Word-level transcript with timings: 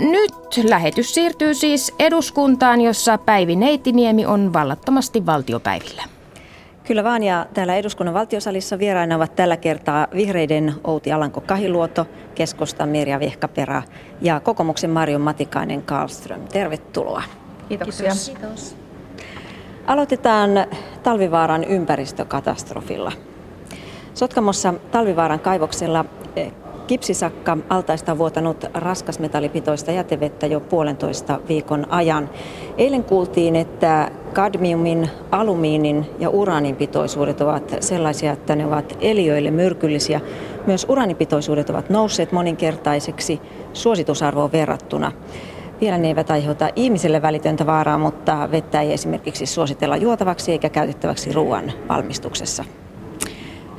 nyt 0.00 0.68
lähetys 0.68 1.14
siirtyy 1.14 1.54
siis 1.54 1.94
eduskuntaan, 1.98 2.80
jossa 2.80 3.18
Päivi 3.18 3.56
Neitiniemi 3.56 4.26
on 4.26 4.52
vallattomasti 4.52 5.26
valtiopäivillä. 5.26 6.02
Kyllä 6.84 7.04
vaan, 7.04 7.22
ja 7.22 7.46
täällä 7.54 7.76
eduskunnan 7.76 8.14
valtiosalissa 8.14 8.78
vieraina 8.78 9.16
ovat 9.16 9.36
tällä 9.36 9.56
kertaa 9.56 10.06
vihreiden 10.14 10.74
Outi 10.84 11.12
Alanko 11.12 11.40
Kahiluoto, 11.40 12.06
keskustan 12.34 12.88
Mirja 12.88 13.20
Vehkaperä 13.20 13.82
ja 14.20 14.40
kokoomuksen 14.40 14.90
Marion 14.90 15.20
Matikainen 15.20 15.82
Karlström. 15.82 16.40
Tervetuloa. 16.52 17.22
Kiitoksia. 17.68 18.12
Kiitos. 18.26 18.76
Aloitetaan 19.86 20.50
Talvivaaran 21.02 21.64
ympäristökatastrofilla. 21.64 23.12
Sotkamossa 24.14 24.74
Talvivaaran 24.90 25.40
kaivoksella 25.40 26.04
eh, 26.36 26.52
Kipsisakka 26.90 27.56
altaista 27.68 28.18
vuotanut 28.18 28.64
raskasmetallipitoista 28.74 29.92
jätevettä 29.92 30.46
jo 30.46 30.60
puolentoista 30.60 31.40
viikon 31.48 31.86
ajan. 31.92 32.30
Eilen 32.78 33.04
kuultiin, 33.04 33.56
että 33.56 34.10
kadmiumin, 34.32 35.10
alumiinin 35.30 36.06
ja 36.18 36.30
uraanin 36.30 36.76
pitoisuudet 36.76 37.40
ovat 37.40 37.76
sellaisia, 37.80 38.32
että 38.32 38.56
ne 38.56 38.66
ovat 38.66 38.98
eliöille 39.00 39.50
myrkyllisiä. 39.50 40.20
Myös 40.66 40.86
uraanipitoisuudet 40.88 41.70
ovat 41.70 41.90
nousseet 41.90 42.32
moninkertaiseksi 42.32 43.40
suositusarvoon 43.72 44.52
verrattuna. 44.52 45.12
Vielä 45.80 45.98
ne 45.98 46.08
eivät 46.08 46.30
aiheuta 46.30 46.70
ihmiselle 46.76 47.22
välitöntä 47.22 47.66
vaaraa, 47.66 47.98
mutta 47.98 48.48
vettä 48.52 48.80
ei 48.80 48.92
esimerkiksi 48.92 49.46
suositella 49.46 49.96
juotavaksi 49.96 50.52
eikä 50.52 50.68
käytettäväksi 50.68 51.32
ruoan 51.32 51.72
valmistuksessa. 51.88 52.64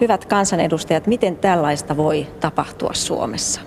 Hyvät 0.02 0.26
kansanedustajat, 0.26 1.08
miten 1.08 1.38
tällaista 1.38 1.98
voi 1.98 2.28
tapahtua 2.40 2.94
Suomessa? 2.94 3.62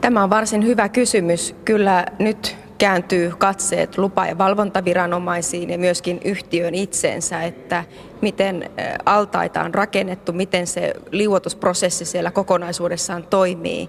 Tämä 0.00 0.22
on 0.22 0.30
varsin 0.30 0.66
hyvä 0.66 0.88
kysymys. 0.88 1.54
Kyllä 1.64 2.06
nyt 2.18 2.56
kääntyy 2.78 3.32
katseet 3.38 3.98
lupa- 3.98 4.26
ja 4.26 4.38
valvontaviranomaisiin 4.38 5.70
ja 5.70 5.78
myöskin 5.78 6.20
yhtiön 6.24 6.74
itseensä, 6.74 7.42
että 7.42 7.84
miten 8.20 8.70
altaita 9.06 9.62
on 9.62 9.74
rakennettu, 9.74 10.32
miten 10.32 10.66
se 10.66 10.94
liuotusprosessi 11.10 12.04
siellä 12.04 12.30
kokonaisuudessaan 12.30 13.26
toimii. 13.30 13.88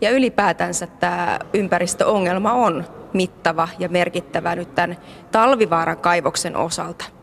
Ja 0.00 0.10
ylipäätänsä 0.10 0.86
tämä 0.86 1.38
ympäristöongelma 1.54 2.52
on 2.52 2.84
mittava 3.12 3.68
ja 3.78 3.88
merkittävä 3.88 4.56
nyt 4.56 4.74
tämän 4.74 4.96
talvivaaran 5.32 5.98
kaivoksen 5.98 6.56
osalta. 6.56 7.21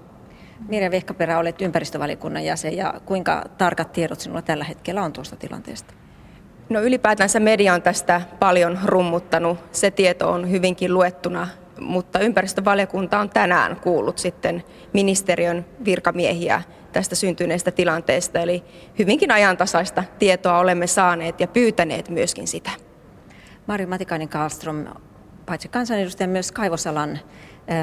Mirja 0.68 0.92
Vehkaperä, 0.92 1.40
olet 1.40 1.62
ympäristövaliokunnan 1.62 2.44
jäsen 2.46 2.78
ja 2.78 2.94
kuinka 3.06 3.44
tarkat 3.58 3.92
tiedot 3.92 4.20
sinulla 4.20 4.42
tällä 4.42 4.64
hetkellä 4.64 5.04
on 5.04 5.14
tuosta 5.14 5.36
tilanteesta? 5.36 5.94
No 6.70 6.82
ylipäätänsä 6.82 7.40
media 7.40 7.74
on 7.74 7.82
tästä 7.82 8.22
paljon 8.40 8.80
rummuttanut. 8.86 9.58
Se 9.72 9.92
tieto 9.92 10.32
on 10.32 10.52
hyvinkin 10.52 10.94
luettuna, 10.94 11.48
mutta 11.80 12.20
ympäristövaliokunta 12.20 13.20
on 13.20 13.30
tänään 13.30 13.76
kuullut 13.76 14.18
sitten 14.18 14.64
ministeriön 14.94 15.66
virkamiehiä 15.86 16.62
tästä 16.92 17.16
syntyneestä 17.16 17.72
tilanteesta. 17.72 18.40
Eli 18.40 18.64
hyvinkin 19.00 19.32
ajantasaista 19.32 20.04
tietoa 20.20 20.60
olemme 20.60 20.88
saaneet 20.88 21.40
ja 21.40 21.48
pyytäneet 21.48 22.10
myöskin 22.10 22.48
sitä. 22.48 22.72
Marjo 23.68 23.88
Matikainen 23.88 24.30
Karlström, 24.30 24.86
paitsi 25.46 25.68
kansanedustaja 25.68 26.28
myös 26.28 26.52
kaivosalan 26.52 27.20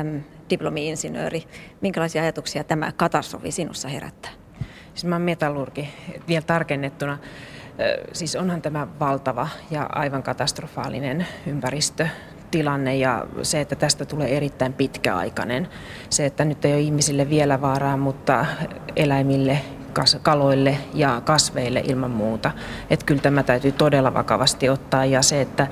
äm, 0.01 0.21
diplomi-insinööri. 0.51 1.45
Minkälaisia 1.81 2.23
ajatuksia 2.23 2.65
tämä 2.65 2.93
katastrofi 2.93 3.51
sinussa 3.51 3.89
herättää? 3.89 4.31
Siis 4.95 5.05
mä 5.05 5.15
olen 5.15 5.23
metallurgi, 5.23 5.89
vielä 6.29 6.45
tarkennettuna. 6.47 7.19
Siis 8.13 8.37
onhan 8.37 8.63
tämä 8.63 8.87
valtava 9.01 9.49
ja 9.71 9.83
aivan 9.93 10.23
katastrofaalinen 10.23 11.27
ympäristötilanne 11.47 12.97
ja 12.97 13.27
se, 13.43 13.61
että 13.61 13.77
tästä 13.77 14.05
tulee 14.05 14.37
erittäin 14.37 14.73
pitkäaikainen. 14.73 15.69
Se, 16.11 16.27
että 16.27 16.45
nyt 16.45 16.65
ei 16.65 16.73
ole 16.73 16.81
ihmisille 16.81 17.31
vielä 17.31 17.61
vaaraa, 17.61 17.97
mutta 17.97 18.47
eläimille, 18.97 19.59
kaloille 20.23 20.79
ja 20.95 21.23
kasveille 21.25 21.83
ilman 21.85 22.11
muuta. 22.11 22.51
Että 22.91 23.07
kyllä 23.07 23.23
tämä 23.23 23.43
täytyy 23.43 23.73
todella 23.73 24.15
vakavasti 24.15 24.69
ottaa 24.69 25.05
ja 25.05 25.23
se, 25.23 25.41
että 25.41 25.67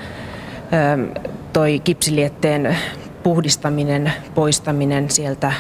toi 1.53 1.81
kipsilietteen 1.85 2.77
puhdistaminen, 3.25 4.13
poistaminen 4.35 5.11
sieltä 5.11 5.53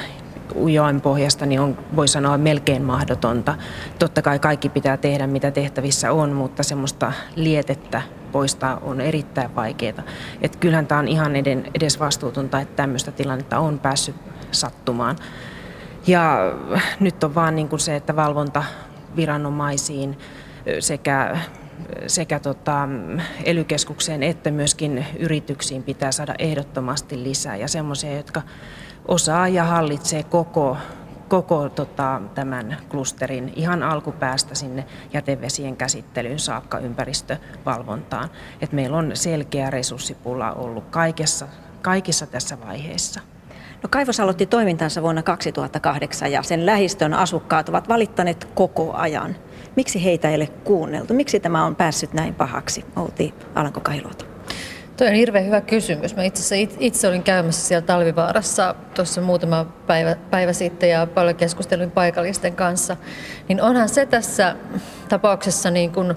ujoen 0.57 1.01
pohjasta 1.01 1.47
niin 1.47 1.61
on, 1.61 1.79
voi 1.97 2.09
sanoa, 2.09 2.39
melkein 2.39 2.83
mahdotonta. 2.83 3.55
Totta 3.99 4.23
kai 4.23 4.39
kaikki 4.39 4.69
pitää 4.69 4.97
tehdä, 4.97 5.27
mitä 5.27 5.51
tehtävissä 5.51 6.13
on, 6.13 6.33
mutta 6.33 6.63
semmoista 6.63 7.13
lietettä 7.37 8.03
poistaa 8.33 8.79
on 8.83 9.01
erittäin 9.01 9.55
vaikeaa. 9.55 10.03
Et 10.43 10.57
kyllähän 10.57 10.87
tämä 10.87 10.99
on 10.99 11.09
ihan 11.09 11.37
eden, 11.37 11.65
edes 11.75 12.01
vastuutonta, 12.01 12.61
että 12.61 12.77
tämmöistä 12.77 13.13
tilannetta 13.13 13.59
on 13.59 13.79
päässyt 13.79 14.17
sattumaan. 14.51 15.17
Ja 16.07 16.53
nyt 17.01 17.25
on 17.25 17.35
vaan 17.35 17.57
niin 17.57 17.69
kuin 17.69 17.81
se, 17.81 17.97
että 17.97 18.17
valvonta 18.17 18.65
viranomaisiin 19.17 20.19
sekä 20.81 21.39
sekä 22.07 22.41
tota, 22.41 22.89
ely 23.45 23.67
että 24.21 24.51
myöskin 24.51 25.07
yrityksiin 25.19 25.83
pitää 25.83 26.13
saada 26.13 26.35
ehdottomasti 26.39 27.23
lisää 27.23 27.57
ja 27.57 27.69
semmoisia, 27.69 28.17
jotka 28.17 28.43
osaa 29.09 29.49
ja 29.49 29.65
hallitsee 29.65 30.23
koko, 30.23 30.77
koko 31.29 31.69
tota, 31.69 32.21
tämän 32.35 32.77
klusterin 32.89 33.53
ihan 33.57 33.83
alkupäästä 33.83 34.55
sinne 34.55 34.85
jätevesien 35.13 35.77
käsittelyyn 35.77 36.39
saakka 36.39 36.79
ympäristövalvontaan. 36.79 38.29
Et 38.61 38.73
meillä 38.73 38.97
on 38.97 39.11
selkeä 39.15 39.71
resurssipula 39.71 40.53
ollut 40.53 40.85
kaikessa, 40.91 41.49
kaikissa 41.83 42.27
tässä 42.27 42.61
vaiheessa. 42.67 43.21
No, 43.85 43.89
kaivos 43.91 44.21
aloitti 44.21 44.47
toimintansa 44.47 45.03
vuonna 45.03 45.23
2008 45.23 46.33
ja 46.33 46.43
sen 46.43 46.67
lähistön 46.67 47.15
asukkaat 47.15 47.69
ovat 47.69 47.89
valittaneet 47.89 48.49
koko 48.55 48.93
ajan. 48.93 49.37
Miksi 49.77 50.05
heitä 50.05 50.29
ei 50.29 50.37
ole 50.37 50.47
kuunneltu? 50.47 51.15
Miksi 51.15 51.41
tämä 51.41 51.65
on 51.65 51.77
päässyt 51.77 52.13
näin 52.13 52.35
pahaksi? 52.35 52.85
Outi 52.97 53.35
Alanko 53.55 53.81
Kailuoto. 53.81 54.25
Tuo 54.97 55.07
on 55.07 55.13
hirveän 55.13 55.47
hyvä 55.47 55.61
kysymys. 55.61 56.17
Mä 56.17 56.23
itse, 56.23 56.69
itse 56.79 57.09
olin 57.09 57.23
käymässä 57.23 57.69
siellä 57.69 57.87
Talvivaarassa 57.87 58.75
tuossa 58.95 59.21
muutama 59.21 59.65
päivä, 59.87 60.17
päivä 60.31 60.53
sitten 60.53 60.91
ja 60.91 61.07
paljon 61.07 61.37
keskustelin 61.37 61.91
paikallisten 61.91 62.57
kanssa. 62.57 62.97
Niin 63.49 63.63
onhan 63.63 63.89
se 63.89 64.07
tässä 64.07 64.57
tapauksessa 65.09 65.71
niin 65.71 65.93
kuin 65.93 66.15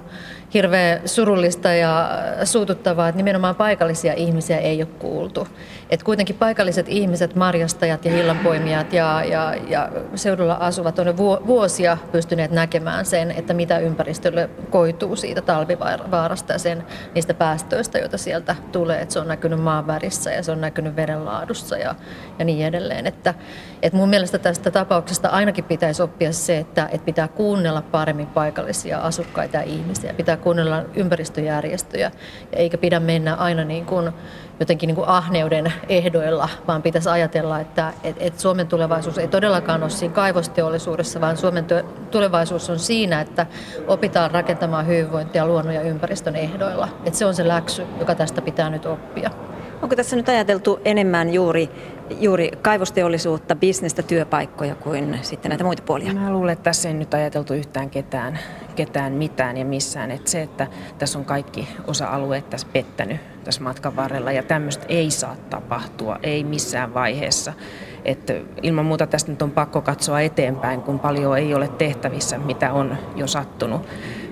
hirveän 0.54 1.00
surullista 1.04 1.68
ja 1.68 2.10
suututtavaa, 2.44 3.08
että 3.08 3.16
nimenomaan 3.16 3.54
paikallisia 3.54 4.14
ihmisiä 4.14 4.58
ei 4.58 4.82
ole 4.82 4.88
kuultu. 4.98 5.48
Et 5.90 6.02
kuitenkin 6.02 6.36
paikalliset 6.36 6.88
ihmiset, 6.88 7.34
marjastajat 7.34 8.04
ja 8.04 8.12
hillanpoimijat 8.12 8.92
ja, 8.92 9.24
ja, 9.24 9.54
ja 9.68 9.88
seudulla 10.14 10.54
asuvat 10.54 10.98
on 10.98 11.16
vuosia 11.46 11.98
pystyneet 12.12 12.50
näkemään 12.50 13.06
sen, 13.06 13.30
että 13.30 13.54
mitä 13.54 13.78
ympäristölle 13.78 14.50
koituu 14.70 15.16
siitä 15.16 15.42
talvivaarasta 15.42 16.52
ja 16.52 16.58
sen, 16.58 16.84
niistä 17.14 17.34
päästöistä, 17.34 17.98
joita 17.98 18.18
sieltä 18.18 18.56
tulee. 18.72 19.00
Et 19.00 19.10
se 19.10 19.20
on 19.20 19.28
näkynyt 19.28 19.60
maan 19.60 19.86
värissä 19.86 20.32
ja 20.32 20.42
se 20.42 20.52
on 20.52 20.60
näkynyt 20.60 20.96
vedenlaadussa 20.96 21.76
ja, 21.76 21.94
ja 22.38 22.44
niin 22.44 22.66
edelleen. 22.66 23.06
Että, 23.06 23.34
et 23.82 23.92
mun 23.92 24.08
mielestä 24.08 24.38
tästä 24.38 24.70
tapauksesta 24.70 25.28
ainakin 25.28 25.64
pitäisi 25.64 26.02
oppia 26.02 26.32
se, 26.32 26.58
että, 26.58 26.88
että 26.92 27.04
pitää 27.04 27.28
kuunnella 27.28 27.82
paremmin 27.82 28.26
paikallisia 28.26 28.98
asukkaita 28.98 29.56
ja 29.56 29.62
ihmisiä. 29.62 30.14
Pitää 30.14 30.36
kuunnella 30.38 30.82
ympäristöjärjestöjä, 30.94 32.10
eikä 32.52 32.78
pidä 32.78 33.00
mennä 33.00 33.34
aina 33.34 33.64
niin 33.64 33.86
kuin 33.86 34.12
jotenkin 34.60 34.86
niin 34.86 34.94
kuin 34.94 35.08
ahneuden 35.08 35.72
ehdoilla, 35.88 36.48
vaan 36.68 36.82
pitäisi 36.82 37.08
ajatella, 37.08 37.60
että 37.60 37.92
et, 38.04 38.16
et 38.20 38.38
Suomen 38.38 38.66
tulevaisuus 38.66 39.18
ei 39.18 39.28
todellakaan 39.28 39.82
ole 39.82 39.90
siinä 39.90 40.14
kaivosteollisuudessa, 40.14 41.20
vaan 41.20 41.36
Suomen 41.36 41.66
tulevaisuus 42.10 42.70
on 42.70 42.78
siinä, 42.78 43.20
että 43.20 43.46
opitaan 43.86 44.30
rakentamaan 44.30 44.86
hyvinvointia 44.86 45.46
luonnon 45.46 45.74
ja 45.74 45.82
ympäristön 45.82 46.36
ehdoilla. 46.36 46.88
Et 47.04 47.14
se 47.14 47.26
on 47.26 47.34
se 47.34 47.48
läksy, 47.48 47.86
joka 47.98 48.14
tästä 48.14 48.42
pitää 48.42 48.70
nyt 48.70 48.86
oppia. 48.86 49.30
Onko 49.82 49.96
tässä 49.96 50.16
nyt 50.16 50.28
ajateltu 50.28 50.80
enemmän 50.84 51.32
juuri, 51.34 51.70
juuri 52.20 52.50
kaivosteollisuutta, 52.62 53.56
bisnestä, 53.56 54.02
työpaikkoja 54.02 54.74
kuin 54.74 55.18
sitten 55.22 55.48
näitä 55.48 55.64
muita 55.64 55.82
puolia? 55.82 56.14
Mä 56.14 56.32
luulen, 56.32 56.52
että 56.52 56.62
tässä 56.62 56.88
ei 56.88 56.94
nyt 56.94 57.14
ajateltu 57.14 57.54
yhtään 57.54 57.90
ketään, 57.90 58.38
ketään 58.76 59.12
mitään 59.12 59.56
ja 59.56 59.64
missään. 59.64 60.10
Että 60.10 60.30
se, 60.30 60.42
että 60.42 60.66
tässä 60.98 61.18
on 61.18 61.24
kaikki 61.24 61.68
osa-alueet 61.86 62.50
tässä 62.50 62.66
pettänyt 62.72 63.20
tässä 63.48 63.62
matkan 63.62 63.96
varrella 63.96 64.32
ja 64.32 64.42
tämmöistä 64.42 64.86
ei 64.88 65.10
saa 65.10 65.36
tapahtua, 65.50 66.18
ei 66.22 66.44
missään 66.44 66.94
vaiheessa. 66.94 67.52
Että 68.04 68.34
ilman 68.62 68.84
muuta 68.84 69.06
tästä 69.06 69.30
nyt 69.30 69.42
on 69.42 69.50
pakko 69.50 69.80
katsoa 69.80 70.20
eteenpäin, 70.20 70.82
kun 70.82 70.98
paljon 70.98 71.38
ei 71.38 71.54
ole 71.54 71.68
tehtävissä, 71.68 72.38
mitä 72.38 72.72
on 72.72 72.96
jo 73.16 73.26
sattunut. 73.26 73.86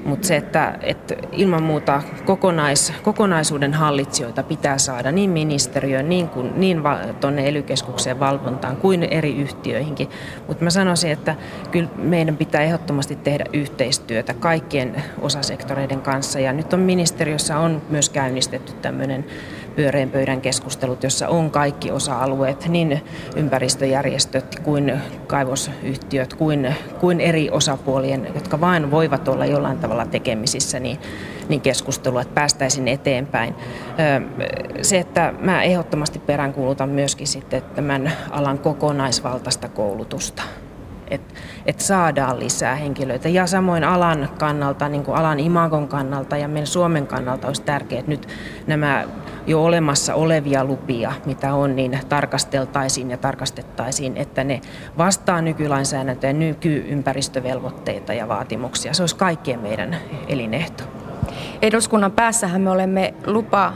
Mutta 0.06 0.26
se, 0.26 0.36
että, 0.36 0.78
että 0.82 1.14
ilman 1.32 1.62
muuta 1.62 2.02
kokonais, 2.24 2.92
kokonaisuuden 3.02 3.74
hallitsijoita 3.74 4.42
pitää 4.42 4.78
saada 4.78 5.12
niin 5.12 5.30
ministeriöön, 5.30 6.08
niin, 6.08 6.28
kuin, 6.28 6.52
niin 6.56 6.82
va, 6.82 6.98
tuonne 7.20 7.48
ely 7.48 7.64
valvontaan 8.20 8.76
kuin 8.76 9.02
eri 9.02 9.36
yhtiöihinkin. 9.36 10.08
Mutta 10.46 10.64
mä 10.64 10.70
sanoisin, 10.70 11.10
että 11.10 11.34
kyllä 11.70 11.88
meidän 11.96 12.36
pitää 12.36 12.62
ehdottomasti 12.62 13.16
tehdä 13.16 13.44
yhteistyötä 13.52 14.34
kaikkien 14.34 15.02
osasektoreiden 15.20 16.00
kanssa. 16.00 16.40
Ja 16.40 16.52
nyt 16.52 16.72
on 16.72 16.80
ministeriössä 16.80 17.58
on 17.58 17.82
myös 17.90 18.10
käynnistetty 18.10 18.72
tämmöinen 18.72 19.24
pyöreän 19.76 20.10
pöydän 20.10 20.40
keskustelut, 20.40 21.02
jossa 21.02 21.28
on 21.28 21.50
kaikki 21.50 21.90
osa-alueet, 21.90 22.68
niin 22.68 23.02
ympäristöjärjestöt 23.36 24.60
kuin 24.60 25.00
kaivosyhtiöt 25.26 26.34
kuin, 26.34 26.74
kuin 27.00 27.20
eri 27.20 27.50
osapuolien, 27.50 28.28
jotka 28.34 28.60
vain 28.60 28.90
voivat 28.90 29.28
olla 29.28 29.46
jollain 29.46 29.78
tavalla 29.78 30.06
tekemisissä, 30.06 30.80
niin, 30.80 30.98
niin 31.48 31.60
keskustelua, 31.60 32.20
että 32.20 32.34
päästäisiin 32.34 32.88
eteenpäin. 32.88 33.54
Se, 34.82 34.98
että 34.98 35.34
mä 35.40 35.62
ehdottomasti 35.62 36.18
peräänkuulutan 36.18 36.88
myöskin 36.88 37.26
sitten 37.26 37.62
tämän 37.74 38.12
alan 38.30 38.58
kokonaisvaltaista 38.58 39.68
koulutusta 39.68 40.42
että 41.10 41.34
et 41.66 41.80
saadaan 41.80 42.40
lisää 42.40 42.74
henkilöitä. 42.74 43.28
Ja 43.28 43.46
samoin 43.46 43.84
alan 43.84 44.28
kannalta, 44.38 44.88
niin 44.88 45.04
kuin 45.04 45.16
alan 45.16 45.40
imagon 45.40 45.88
kannalta 45.88 46.36
ja 46.36 46.48
meidän 46.48 46.66
Suomen 46.66 47.06
kannalta 47.06 47.46
olisi 47.46 47.62
tärkeää, 47.62 48.00
että 48.00 48.10
nyt 48.10 48.28
nämä 48.66 49.04
jo 49.46 49.64
olemassa 49.64 50.14
olevia 50.14 50.64
lupia, 50.64 51.12
mitä 51.26 51.54
on, 51.54 51.76
niin 51.76 52.00
tarkasteltaisiin 52.08 53.10
ja 53.10 53.16
tarkastettaisiin, 53.16 54.16
että 54.16 54.44
ne 54.44 54.60
vastaa 54.98 55.42
nykylainsäädäntöä 55.42 56.30
ja 56.30 56.34
nykyympäristövelvoitteita 56.34 58.14
ja 58.14 58.28
vaatimuksia. 58.28 58.94
Se 58.94 59.02
olisi 59.02 59.16
kaikkien 59.16 59.60
meidän 59.60 59.96
elinehto. 60.28 60.84
Eduskunnan 61.62 62.12
päässähän 62.12 62.60
me 62.60 62.70
olemme 62.70 63.14
lupa 63.26 63.72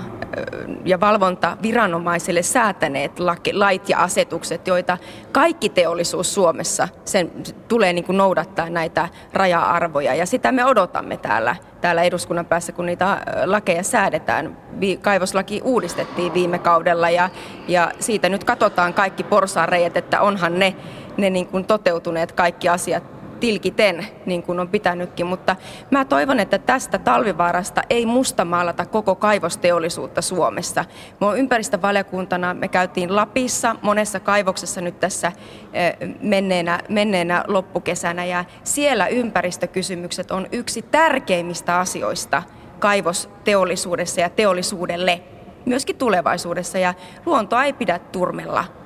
ja 0.85 1.01
valvonta 1.01 1.57
viranomaisille 1.63 2.43
säätäneet 2.43 3.13
lait 3.53 3.89
ja 3.89 3.99
asetukset, 3.99 4.67
joita 4.67 4.99
kaikki 5.33 5.69
teollisuus 5.69 6.35
Suomessa 6.35 6.89
sen 7.05 7.31
tulee 7.69 7.93
niin 7.93 8.05
kuin 8.05 8.17
noudattaa 8.17 8.71
näitä 8.71 9.09
raja-arvoja. 9.33 10.15
Ja 10.15 10.27
sitä 10.27 10.53
me 10.53 10.65
odotamme 10.65 11.17
täällä, 11.17 11.57
täällä 11.81 12.03
eduskunnan 12.03 12.47
päässä, 12.47 12.73
kun 12.73 12.87
niitä 12.87 13.21
lakeja 13.45 13.83
säädetään. 13.83 14.57
Kaivoslaki 15.01 15.61
uudistettiin 15.65 16.35
viime 16.35 16.59
kaudella 16.59 17.11
ja, 17.11 17.31
ja 17.69 17.93
siitä 17.99 18.29
nyt 18.29 18.45
katsotaan 18.45 18.95
kaikki 18.95 19.25
porsaanreijät, 19.25 19.97
että 19.97 20.21
onhan 20.21 20.59
ne, 20.59 20.77
ne 21.17 21.31
niin 21.31 21.47
kuin 21.47 21.65
toteutuneet 21.65 22.33
kaikki 22.33 22.69
asiat 22.69 23.20
tilkiten, 23.41 24.07
niin 24.27 24.43
kuin 24.43 24.61
on 24.61 24.69
pitänytkin, 24.69 25.27
mutta 25.27 25.57
mä 25.91 26.05
toivon, 26.05 26.41
että 26.41 26.59
tästä 26.59 26.99
talvivaarasta 26.99 27.83
ei 27.91 28.07
mustamaalata 28.07 28.87
koko 28.87 29.15
kaivosteollisuutta 29.15 30.23
Suomessa. 30.23 30.85
Me 31.21 31.27
on 31.27 31.39
ympäristövaliokuntana, 31.39 32.55
me 32.55 32.69
käytiin 32.69 33.17
Lapissa 33.17 33.77
monessa 33.83 34.21
kaivoksessa 34.21 34.81
nyt 34.81 35.01
tässä 35.01 35.33
eh, 35.73 35.97
menneenä, 36.21 36.81
menneenä 36.89 37.45
loppukesänä 37.49 38.25
ja 38.25 38.45
siellä 38.65 39.07
ympäristökysymykset 39.07 40.31
on 40.31 40.47
yksi 40.53 40.83
tärkeimmistä 40.83 41.79
asioista 41.79 42.43
kaivosteollisuudessa 42.79 44.21
ja 44.21 44.31
teollisuudelle 44.31 45.23
myöskin 45.67 45.97
tulevaisuudessa 45.97 46.79
ja 46.79 46.95
luontoa 47.27 47.65
ei 47.65 47.73
pidä 47.73 47.99
turmella 47.99 48.80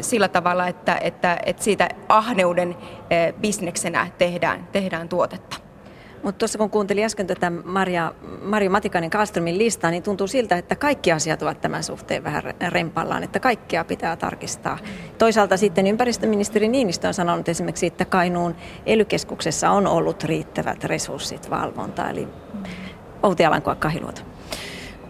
sillä 0.00 0.28
tavalla, 0.28 0.68
että, 0.68 0.98
että, 1.00 1.38
että 1.46 1.64
siitä 1.64 1.88
ahneuden 2.08 2.76
bisneksenä 3.40 4.06
tehdään, 4.18 4.68
tehdään 4.72 5.08
tuotetta. 5.08 5.56
Mutta 6.22 6.38
tuossa 6.38 6.58
kun 6.58 6.70
kuuntelin 6.70 7.04
äsken 7.04 7.26
tätä 7.26 7.52
Maria, 7.64 8.12
Mario 8.42 8.70
Matikainen 8.70 9.10
Kallströmin 9.10 9.58
listaa, 9.58 9.90
niin 9.90 10.02
tuntuu 10.02 10.26
siltä, 10.26 10.56
että 10.56 10.76
kaikki 10.76 11.12
asiat 11.12 11.42
ovat 11.42 11.60
tämän 11.60 11.82
suhteen 11.82 12.24
vähän 12.24 12.42
rempallaan, 12.68 13.22
että 13.22 13.40
kaikkea 13.40 13.84
pitää 13.84 14.16
tarkistaa. 14.16 14.78
Toisaalta 15.18 15.56
sitten 15.56 15.86
ympäristöministeri 15.86 16.68
Niinistö 16.68 17.08
on 17.08 17.14
sanonut 17.14 17.48
esimerkiksi, 17.48 17.86
että 17.86 18.04
Kainuun 18.04 18.56
ely 18.86 19.06
on 19.70 19.86
ollut 19.86 20.24
riittävät 20.24 20.84
resurssit 20.84 21.50
valvontaan, 21.50 22.10
eli 22.10 22.28
Outi 23.22 23.44
Alankoa 23.44 23.74
Kahiluoto. 23.74 24.20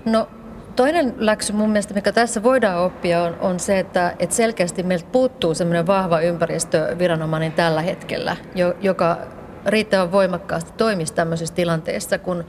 No 0.05 0.29
Toinen 0.77 1.15
läksy 1.19 1.53
mun 1.53 1.71
mielestä, 1.71 1.95
mikä 1.95 2.13
tässä 2.13 2.43
voidaan 2.43 2.79
oppia, 2.79 3.23
on, 3.23 3.37
on 3.41 3.61
se, 3.61 3.79
että, 3.79 4.15
että 4.19 4.37
selkeästi 4.37 4.83
meiltä 4.83 5.07
puuttuu 5.13 5.55
semmoinen 5.55 5.87
vahva 5.87 6.21
ympäristöviranomainen 6.21 7.53
tällä 7.53 7.83
hetkellä, 7.83 8.37
jo, 8.55 8.75
joka 8.81 9.19
riittävän 9.67 10.13
voimakkaasti 10.13 10.73
toimisi 10.77 11.15
tämmöisissä 11.15 11.55
tilanteissa, 11.55 12.19
kun 12.19 12.45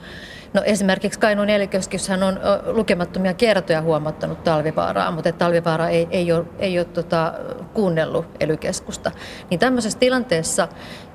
no 0.53 0.61
esimerkiksi 0.65 1.19
Kainuun 1.19 1.49
elikeskyshän 1.49 2.23
on 2.23 2.39
lukemattomia 2.65 3.33
kertoja 3.33 3.81
huomattanut 3.81 4.43
talvivaaraa, 4.43 5.11
mutta 5.11 5.31
talvivaara 5.31 5.89
ei, 5.89 6.07
ei 6.11 6.31
ole, 6.31 6.45
ei 6.59 6.79
ole 6.79 6.85
tota, 6.85 7.33
kuunnellut 7.73 8.25
elykeskusta. 8.39 9.11
Niin 9.49 9.59
tämmöisessä 9.59 9.99
tilanteessa, 9.99 10.67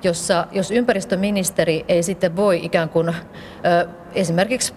jossa 0.03 0.47
jos 0.53 0.71
ympäristöministeri 0.71 1.85
ei 1.89 2.03
sitten 2.03 2.37
voi 2.37 2.65
ikään 2.65 2.89
kuin 2.89 3.09
ö, 3.09 3.15
esimerkiksi 4.15 4.75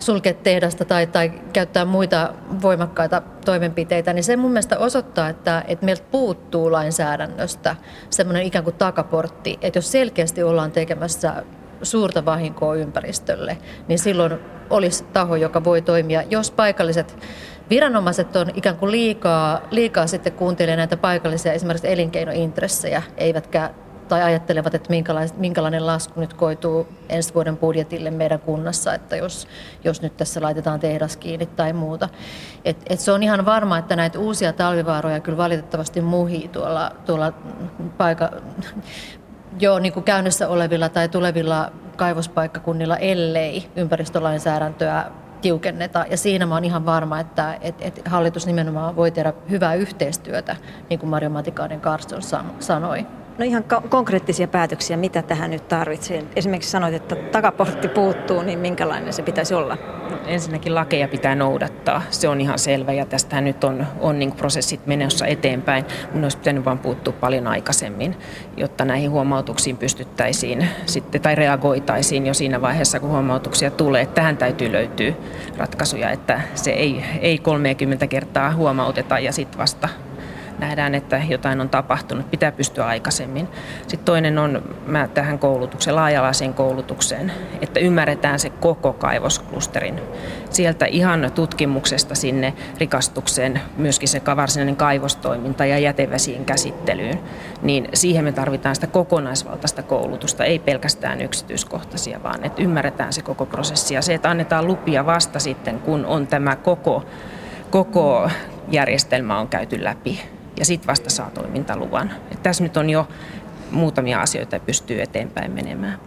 sulkea 0.00 0.34
tehdasta 0.34 0.84
tai, 0.84 1.06
tai 1.06 1.32
käyttää 1.52 1.84
muita 1.84 2.34
voimakkaita 2.62 3.22
toimenpiteitä, 3.44 4.12
niin 4.12 4.24
se 4.24 4.36
mun 4.36 4.50
mielestä 4.50 4.78
osoittaa, 4.78 5.28
että, 5.28 5.64
että 5.68 5.84
meiltä 5.84 6.04
puuttuu 6.10 6.72
lainsäädännöstä 6.72 7.76
semmoinen 8.10 8.42
ikään 8.42 8.64
kuin 8.64 8.76
takaportti, 8.76 9.58
että 9.62 9.78
jos 9.78 9.92
selkeästi 9.92 10.42
ollaan 10.42 10.72
tekemässä 10.72 11.44
suurta 11.82 12.24
vahinkoa 12.24 12.74
ympäristölle, 12.74 13.58
niin 13.88 13.98
silloin 13.98 14.38
olisi 14.70 15.04
taho, 15.04 15.36
joka 15.36 15.64
voi 15.64 15.82
toimia, 15.82 16.22
jos 16.30 16.50
paikalliset 16.50 17.18
viranomaiset 17.70 18.36
on 18.36 18.46
ikään 18.54 18.76
kuin 18.76 18.90
liikaa, 18.90 19.60
liikaa 19.70 20.06
sitten 20.06 20.32
kuuntelee 20.32 20.76
näitä 20.76 20.96
paikallisia 20.96 21.52
esimerkiksi 21.52 21.92
elinkeinointressejä, 21.92 23.02
eivätkä 23.16 23.70
tai 24.10 24.22
ajattelevat, 24.22 24.74
että 24.74 24.92
minkälainen 25.36 25.86
lasku 25.86 26.20
nyt 26.20 26.34
koituu 26.34 26.88
ensi 27.08 27.34
vuoden 27.34 27.56
budjetille 27.56 28.10
meidän 28.10 28.40
kunnassa, 28.40 28.94
että 28.94 29.16
jos, 29.16 29.48
jos 29.84 30.02
nyt 30.02 30.16
tässä 30.16 30.40
laitetaan 30.40 30.80
tehdas 30.80 31.16
kiinni 31.16 31.46
tai 31.46 31.72
muuta. 31.72 32.08
Et, 32.64 32.76
et 32.88 33.00
se 33.00 33.12
on 33.12 33.22
ihan 33.22 33.44
varma, 33.44 33.78
että 33.78 33.96
näitä 33.96 34.18
uusia 34.18 34.52
talvivaaroja 34.52 35.20
kyllä 35.20 35.38
valitettavasti 35.38 36.00
muhii 36.00 36.48
tuolla, 36.48 36.92
tuolla 37.06 37.32
paika, 37.98 38.30
jo 39.60 39.78
niin 39.78 39.92
kuin 39.92 40.04
käynnissä 40.04 40.48
olevilla 40.48 40.88
tai 40.88 41.08
tulevilla 41.08 41.72
kaivospaikkakunnilla, 41.96 42.96
ellei 42.96 43.70
ympäristölainsäädäntöä 43.76 45.04
tiukenneta. 45.42 46.04
Ja 46.10 46.16
siinä 46.16 46.46
mä 46.46 46.54
oon 46.54 46.64
ihan 46.64 46.86
varma, 46.86 47.20
että, 47.20 47.58
että, 47.60 47.84
että 47.84 48.10
hallitus 48.10 48.46
nimenomaan 48.46 48.96
voi 48.96 49.10
tehdä 49.10 49.32
hyvää 49.50 49.74
yhteistyötä, 49.74 50.56
niin 50.88 51.00
kuin 51.00 51.10
Mario 51.10 51.30
Matikainen 51.30 51.80
Karston 51.80 52.22
sanoi. 52.58 53.06
No 53.40 53.46
ihan 53.46 53.64
konkreettisia 53.88 54.48
päätöksiä, 54.48 54.96
mitä 54.96 55.22
tähän 55.22 55.50
nyt 55.50 55.68
tarvitsee. 55.68 56.24
Esimerkiksi 56.36 56.70
sanoit, 56.70 56.94
että 56.94 57.16
takaportti 57.16 57.88
puuttuu, 57.88 58.42
niin 58.42 58.58
minkälainen 58.58 59.12
se 59.12 59.22
pitäisi 59.22 59.54
olla? 59.54 59.76
Ensinnäkin 60.26 60.74
lakeja 60.74 61.08
pitää 61.08 61.34
noudattaa, 61.34 62.02
se 62.10 62.28
on 62.28 62.40
ihan 62.40 62.58
selvä 62.58 62.92
ja 62.92 63.06
tästähän 63.06 63.44
nyt 63.44 63.64
on, 63.64 63.86
on 64.00 64.18
niin 64.18 64.32
prosessit 64.32 64.86
menossa 64.86 65.26
eteenpäin. 65.26 65.84
Mun 66.14 66.22
olisi 66.22 66.38
pitänyt 66.38 66.64
vaan 66.64 66.78
puuttua 66.78 67.12
paljon 67.20 67.46
aikaisemmin, 67.46 68.16
jotta 68.56 68.84
näihin 68.84 69.10
huomautuksiin 69.10 69.76
pystyttäisiin 69.76 70.68
sitten, 70.86 71.20
tai 71.20 71.34
reagoitaisiin 71.34 72.26
jo 72.26 72.34
siinä 72.34 72.60
vaiheessa, 72.60 73.00
kun 73.00 73.10
huomautuksia 73.10 73.70
tulee. 73.70 74.06
Tähän 74.06 74.36
täytyy 74.36 74.72
löytyä 74.72 75.12
ratkaisuja, 75.56 76.10
että 76.10 76.40
se 76.54 76.70
ei, 76.70 77.04
ei 77.20 77.38
30 77.38 78.06
kertaa 78.06 78.54
huomauteta 78.54 79.18
ja 79.18 79.32
sitten 79.32 79.58
vasta 79.58 79.88
nähdään, 80.60 80.94
että 80.94 81.22
jotain 81.28 81.60
on 81.60 81.68
tapahtunut, 81.68 82.30
pitää 82.30 82.52
pystyä 82.52 82.86
aikaisemmin. 82.86 83.48
Sitten 83.80 84.04
toinen 84.04 84.38
on 84.38 84.62
mä 84.86 85.08
tähän 85.08 85.38
koulutukseen, 85.38 85.96
laajalaiseen 85.96 86.54
koulutukseen, 86.54 87.32
että 87.60 87.80
ymmärretään 87.80 88.38
se 88.38 88.50
koko 88.50 88.92
kaivosklusterin. 88.92 90.00
Sieltä 90.50 90.86
ihan 90.86 91.30
tutkimuksesta 91.34 92.14
sinne 92.14 92.54
rikastukseen, 92.78 93.60
myöskin 93.76 94.08
se 94.08 94.22
varsinainen 94.36 94.76
kaivostoiminta 94.76 95.64
ja 95.64 95.78
jätevesien 95.78 96.44
käsittelyyn, 96.44 97.20
niin 97.62 97.88
siihen 97.94 98.24
me 98.24 98.32
tarvitaan 98.32 98.74
sitä 98.74 98.86
kokonaisvaltaista 98.86 99.82
koulutusta, 99.82 100.44
ei 100.44 100.58
pelkästään 100.58 101.20
yksityiskohtaisia, 101.20 102.22
vaan 102.22 102.44
että 102.44 102.62
ymmärretään 102.62 103.12
se 103.12 103.22
koko 103.22 103.46
prosessi 103.46 103.94
ja 103.94 104.02
se, 104.02 104.14
että 104.14 104.30
annetaan 104.30 104.66
lupia 104.66 105.06
vasta 105.06 105.38
sitten, 105.38 105.78
kun 105.80 106.06
on 106.06 106.26
tämä 106.26 106.56
koko, 106.56 107.04
koko 107.70 108.30
järjestelmä 108.70 109.38
on 109.38 109.48
käyty 109.48 109.84
läpi 109.84 110.20
ja 110.60 110.66
sitten 110.66 110.86
vasta 110.86 111.10
saa 111.10 111.30
toimintaluvan. 111.30 112.10
Et 112.32 112.42
tässä 112.42 112.62
nyt 112.62 112.76
on 112.76 112.90
jo 112.90 113.08
muutamia 113.70 114.20
asioita 114.20 114.56
ja 114.56 114.60
pystyy 114.60 115.02
eteenpäin 115.02 115.52
menemään. 115.52 115.98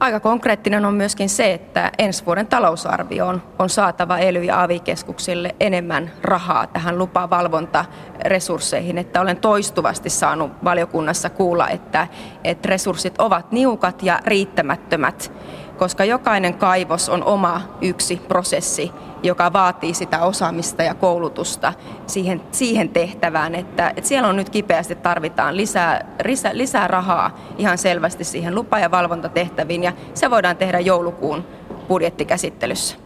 Aika 0.00 0.20
konkreettinen 0.20 0.84
on 0.84 0.94
myöskin 0.94 1.28
se, 1.28 1.52
että 1.52 1.92
ensi 1.98 2.26
vuoden 2.26 2.46
talousarvioon 2.46 3.42
on 3.58 3.70
saatava 3.70 4.18
ely- 4.18 4.44
ja 4.44 4.62
avikeskuksille 4.62 5.54
enemmän 5.60 6.10
rahaa 6.22 6.66
tähän 6.66 6.98
lupavalvontaresursseihin. 6.98 8.98
Että 8.98 9.20
olen 9.20 9.36
toistuvasti 9.36 10.10
saanut 10.10 10.52
valiokunnassa 10.64 11.30
kuulla, 11.30 11.68
että, 11.68 12.08
että 12.44 12.68
resurssit 12.68 13.14
ovat 13.18 13.52
niukat 13.52 14.02
ja 14.02 14.20
riittämättömät 14.26 15.32
koska 15.78 16.04
jokainen 16.04 16.54
kaivos 16.54 17.08
on 17.08 17.24
oma 17.24 17.60
yksi 17.80 18.20
prosessi, 18.28 18.92
joka 19.22 19.52
vaatii 19.52 19.94
sitä 19.94 20.22
osaamista 20.22 20.82
ja 20.82 20.94
koulutusta 20.94 21.72
siihen, 22.06 22.40
siihen 22.52 22.88
tehtävään, 22.88 23.54
että, 23.54 23.92
että 23.96 24.08
siellä 24.08 24.28
on 24.28 24.36
nyt 24.36 24.50
kipeästi 24.50 24.94
tarvitaan 24.94 25.56
lisää, 25.56 26.04
lisää, 26.24 26.56
lisää 26.56 26.88
rahaa 26.88 27.38
ihan 27.58 27.78
selvästi 27.78 28.24
siihen 28.24 28.54
lupa- 28.54 28.78
ja 28.78 28.90
valvontatehtäviin 28.90 29.82
ja 29.82 29.92
se 30.14 30.30
voidaan 30.30 30.56
tehdä 30.56 30.80
joulukuun 30.80 31.44
budjettikäsittelyssä. 31.88 32.96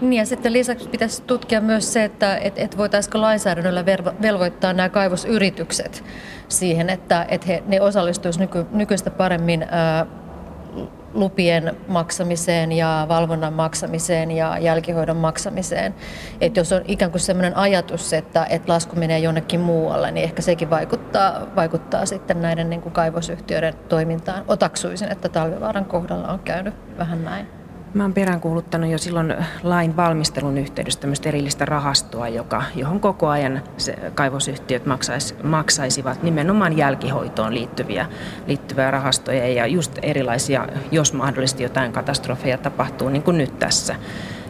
Niin 0.00 0.12
ja 0.12 0.26
sitten 0.26 0.52
lisäksi 0.52 0.88
pitäisi 0.88 1.22
tutkia 1.22 1.60
myös 1.60 1.92
se, 1.92 2.04
että 2.04 2.36
et, 2.36 2.58
et 2.58 2.78
voitaisiinko 2.78 3.20
lainsäädännöllä 3.20 3.84
velvoittaa 4.22 4.72
nämä 4.72 4.88
kaivosyritykset 4.88 6.04
siihen, 6.48 6.90
että 6.90 7.26
et 7.28 7.46
he, 7.46 7.62
ne 7.66 7.80
osallistuisivat 7.80 8.40
nyky, 8.40 8.66
nykyistä 8.72 9.10
paremmin 9.10 9.66
ää, 9.70 10.06
lupien 11.14 11.76
maksamiseen 11.88 12.72
ja 12.72 13.06
valvonnan 13.08 13.52
maksamiseen 13.52 14.30
ja 14.30 14.58
jälkihoidon 14.58 15.16
maksamiseen. 15.16 15.94
Että 16.40 16.60
jos 16.60 16.72
on 16.72 16.82
ikään 16.86 17.10
kuin 17.10 17.20
sellainen 17.20 17.56
ajatus, 17.56 18.12
että, 18.12 18.46
että 18.50 18.72
lasku 18.72 18.96
menee 18.96 19.18
jonnekin 19.18 19.60
muualle, 19.60 20.10
niin 20.10 20.24
ehkä 20.24 20.42
sekin 20.42 20.70
vaikuttaa, 20.70 21.46
vaikuttaa 21.56 22.06
sitten 22.06 22.42
näiden 22.42 22.70
niin 22.70 22.82
kuin 22.82 22.92
kaivosyhtiöiden 22.92 23.74
toimintaan. 23.88 24.44
Otaksuisin, 24.48 25.12
että 25.12 25.28
Talvivaaran 25.28 25.84
kohdalla 25.84 26.28
on 26.28 26.38
käynyt 26.38 26.74
vähän 26.98 27.24
näin. 27.24 27.61
Mä 27.94 28.04
oon 28.04 28.14
peräänkuuluttanut 28.14 28.90
jo 28.90 28.98
silloin 28.98 29.34
lain 29.62 29.96
valmistelun 29.96 30.58
yhteydessä 30.58 31.00
tämmöistä 31.00 31.28
erillistä 31.28 31.64
rahastoa, 31.64 32.28
joka, 32.28 32.62
johon 32.74 33.00
koko 33.00 33.28
ajan 33.28 33.62
kaivosyhtiöt 34.14 34.86
maksais, 34.86 35.34
maksaisivat 35.42 36.22
nimenomaan 36.22 36.76
jälkihoitoon 36.76 37.54
liittyviä, 37.54 38.06
liittyviä 38.46 38.90
rahastoja 38.90 39.48
ja 39.48 39.66
just 39.66 39.98
erilaisia, 40.02 40.68
jos 40.90 41.12
mahdollisesti 41.12 41.62
jotain 41.62 41.92
katastrofeja 41.92 42.58
tapahtuu, 42.58 43.08
niin 43.08 43.22
kuin 43.22 43.38
nyt 43.38 43.58
tässä 43.58 43.94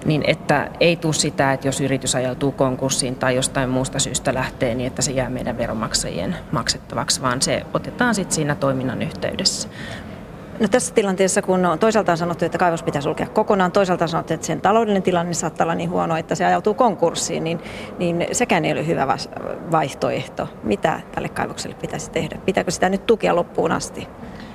niin 0.04 0.22
että 0.26 0.70
ei 0.80 0.96
tule 0.96 1.12
sitä, 1.12 1.52
että 1.52 1.68
jos 1.68 1.80
yritys 1.80 2.14
ajautuu 2.14 2.52
konkurssiin 2.52 3.16
tai 3.16 3.36
jostain 3.36 3.70
muusta 3.70 3.98
syystä 3.98 4.34
lähtee, 4.34 4.74
niin 4.74 4.86
että 4.86 5.02
se 5.02 5.12
jää 5.12 5.30
meidän 5.30 5.58
veronmaksajien 5.58 6.36
maksettavaksi, 6.52 7.22
vaan 7.22 7.42
se 7.42 7.66
otetaan 7.74 8.14
sitten 8.14 8.34
siinä 8.34 8.54
toiminnan 8.54 9.02
yhteydessä. 9.02 9.68
No 10.62 10.68
tässä 10.68 10.94
tilanteessa, 10.94 11.42
kun 11.42 11.60
toisaalta 11.80 12.12
on 12.12 12.18
sanottu, 12.18 12.44
että 12.44 12.58
kaivos 12.58 12.82
pitää 12.82 13.02
sulkea 13.02 13.26
kokonaan, 13.26 13.72
toisaalta 13.72 14.04
on 14.04 14.08
sanottu, 14.08 14.34
että 14.34 14.46
sen 14.46 14.60
taloudellinen 14.60 15.02
tilanne 15.02 15.34
saattaa 15.34 15.64
olla 15.64 15.74
niin 15.74 15.90
huono, 15.90 16.16
että 16.16 16.34
se 16.34 16.44
ajautuu 16.44 16.74
konkurssiin, 16.74 17.44
niin, 17.44 17.60
niin 17.98 18.26
sekään 18.32 18.64
ei 18.64 18.72
ole 18.72 18.86
hyvä 18.86 19.18
vaihtoehto. 19.70 20.48
Mitä 20.62 21.00
tälle 21.14 21.28
kaivokselle 21.28 21.76
pitäisi 21.80 22.10
tehdä? 22.10 22.38
Pitääkö 22.44 22.70
sitä 22.70 22.88
nyt 22.88 23.06
tukea 23.06 23.36
loppuun 23.36 23.72
asti? 23.72 24.08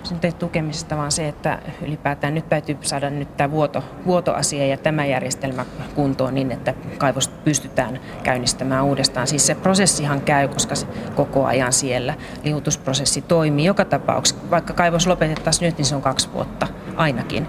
Se 0.03 0.13
nyt 0.13 0.25
ei 0.25 0.31
tukemisesta, 0.31 0.97
vaan 0.97 1.11
se, 1.11 1.27
että 1.27 1.59
ylipäätään 1.81 2.35
nyt 2.35 2.49
täytyy 2.49 2.77
saada 2.81 3.09
nyt 3.09 3.37
tämä 3.37 3.51
vuoto, 3.51 3.83
vuotoasia 4.05 4.67
ja 4.67 4.77
tämä 4.77 5.05
järjestelmä 5.05 5.65
kuntoon 5.95 6.35
niin, 6.35 6.51
että 6.51 6.73
kaivos 6.97 7.27
pystytään 7.27 7.99
käynnistämään 8.23 8.85
uudestaan. 8.85 9.27
Siis 9.27 9.47
se 9.47 9.55
prosessihan 9.55 10.21
käy, 10.21 10.47
koska 10.47 10.75
se 10.75 10.87
koko 11.15 11.45
ajan 11.45 11.73
siellä 11.73 12.13
liutusprosessi 12.43 13.21
toimii. 13.21 13.65
Joka 13.65 13.85
tapauksessa, 13.85 14.49
vaikka 14.49 14.73
kaivos 14.73 15.07
lopetettaisiin 15.07 15.65
nyt, 15.65 15.77
niin 15.77 15.85
se 15.85 15.95
on 15.95 16.01
kaksi 16.01 16.29
vuotta 16.33 16.67
ainakin. 16.95 17.47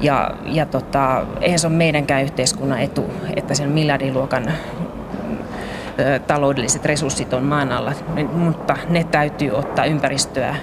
Ja, 0.00 0.30
ja 0.44 0.66
tota, 0.66 1.26
eihän 1.40 1.58
se 1.58 1.66
ole 1.66 1.76
meidänkään 1.76 2.22
yhteiskunnan 2.22 2.80
etu, 2.80 3.10
että 3.36 3.54
sen 3.54 3.68
miljardiluokan 3.68 4.52
taloudelliset 6.26 6.84
resurssit 6.84 7.32
on 7.32 7.44
maan 7.44 7.72
alla, 7.72 7.92
mutta 8.32 8.76
ne 8.88 9.04
täytyy 9.04 9.50
ottaa 9.50 9.84
ympäristöä 9.84 10.56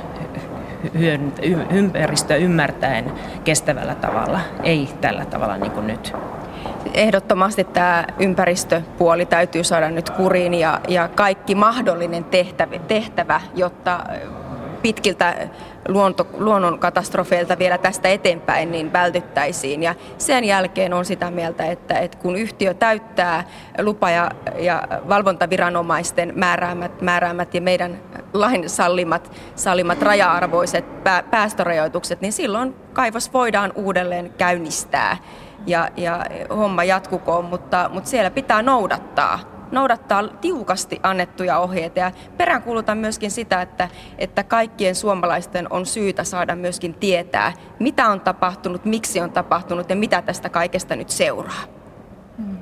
ympäristöä 1.70 2.38
ymmärtäen 2.38 3.12
kestävällä 3.44 3.96
tavalla, 3.96 4.40
ei 4.64 4.90
tällä 5.02 5.26
tavalla 5.26 5.58
niin 5.58 5.72
kuin 5.72 5.88
nyt. 5.88 6.14
Ehdottomasti 6.94 7.64
tämä 7.64 8.06
ympäristöpuoli 8.20 9.26
täytyy 9.26 9.64
saada 9.64 9.90
nyt 9.90 10.10
kuriin 10.10 10.54
ja, 10.54 10.82
ja 10.88 11.08
kaikki 11.08 11.56
mahdollinen 11.56 12.24
tehtävä, 12.24 12.80
tehtävä 12.80 13.42
jotta 13.56 14.04
pitkiltä 14.82 15.48
luonto, 15.88 16.28
luonnon 16.38 16.80
katastrofeilta 16.80 17.60
vielä 17.60 17.78
tästä 17.78 18.10
eteenpäin 18.10 18.72
niin 18.72 18.94
vältyttäisiin. 18.94 19.84
Ja 19.84 19.96
sen 20.18 20.44
jälkeen 20.44 20.94
on 20.94 21.06
sitä 21.06 21.32
mieltä, 21.32 21.66
että, 21.66 22.00
että 22.00 22.18
kun 22.18 22.36
yhtiö 22.36 22.74
täyttää 22.74 23.44
lupa- 23.82 24.10
ja, 24.10 24.32
ja 24.60 24.84
valvontaviranomaisten 25.10 26.34
määräämät, 26.36 27.02
määräämät 27.02 27.54
ja 27.54 27.62
meidän 27.62 28.00
lain 28.34 28.70
sallimat, 28.70 29.32
sallimat 29.56 30.02
raja-arvoiset 30.02 30.86
päästörajoitukset, 31.32 32.22
niin 32.22 32.34
silloin 32.34 32.76
kaivos 32.94 33.34
voidaan 33.34 33.72
uudelleen 33.76 34.34
käynnistää 34.38 35.18
ja, 35.66 35.90
ja 35.98 36.26
homma 36.50 36.84
jatkukoon, 36.84 37.46
mutta, 37.46 37.90
mutta 37.94 38.10
siellä 38.10 38.32
pitää 38.32 38.62
noudattaa 38.62 39.57
noudattaa 39.72 40.28
tiukasti 40.28 41.00
annettuja 41.04 41.60
ohjeita 41.60 42.00
ja 42.00 42.12
peräänkuulutan 42.38 42.98
myöskin 42.98 43.32
sitä, 43.32 43.62
että, 43.62 43.90
että 44.18 44.44
kaikkien 44.44 44.96
suomalaisten 44.96 45.68
on 45.70 45.86
syytä 45.86 46.24
saada 46.24 46.56
myöskin 46.56 46.94
tietää, 46.94 47.54
mitä 47.80 48.10
on 48.10 48.22
tapahtunut, 48.22 48.86
miksi 48.86 49.22
on 49.22 49.32
tapahtunut 49.32 49.90
ja 49.90 49.96
mitä 49.96 50.22
tästä 50.22 50.50
kaikesta 50.50 50.96
nyt 50.96 51.10
seuraa. 51.10 51.64
Hmm. 52.38 52.58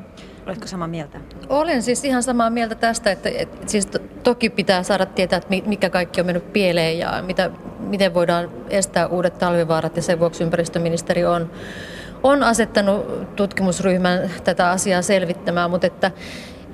Oletko 0.45 0.67
samaa 0.67 0.88
mieltä? 0.88 1.19
Olen 1.50 1.83
siis 1.83 2.05
ihan 2.05 2.24
samaa 2.24 2.50
mieltä 2.50 2.75
tästä, 2.75 3.12
että, 3.12 3.29
että 3.29 3.57
siis 3.65 3.85
to, 3.85 4.00
toki 4.24 4.50
pitää 4.50 4.83
saada 4.83 5.05
tietää, 5.05 5.38
että 5.38 5.50
mikä 5.65 5.89
kaikki 5.89 6.21
on 6.21 6.25
mennyt 6.25 6.53
pieleen 6.53 7.00
ja 7.00 7.24
mitä, 7.25 7.51
miten 7.79 8.13
voidaan 8.13 8.50
estää 8.69 9.07
uudet 9.07 9.38
talvivaarat 9.38 9.95
ja 9.95 10.01
sen 10.01 10.19
vuoksi 10.19 10.43
ympäristöministeri 10.43 11.25
on, 11.25 11.51
on 12.24 12.43
asettanut 12.43 13.35
tutkimusryhmän 13.35 14.31
tätä 14.43 14.69
asiaa 14.69 15.01
selvittämään, 15.01 15.69
mutta 15.69 15.88
että 15.88 16.12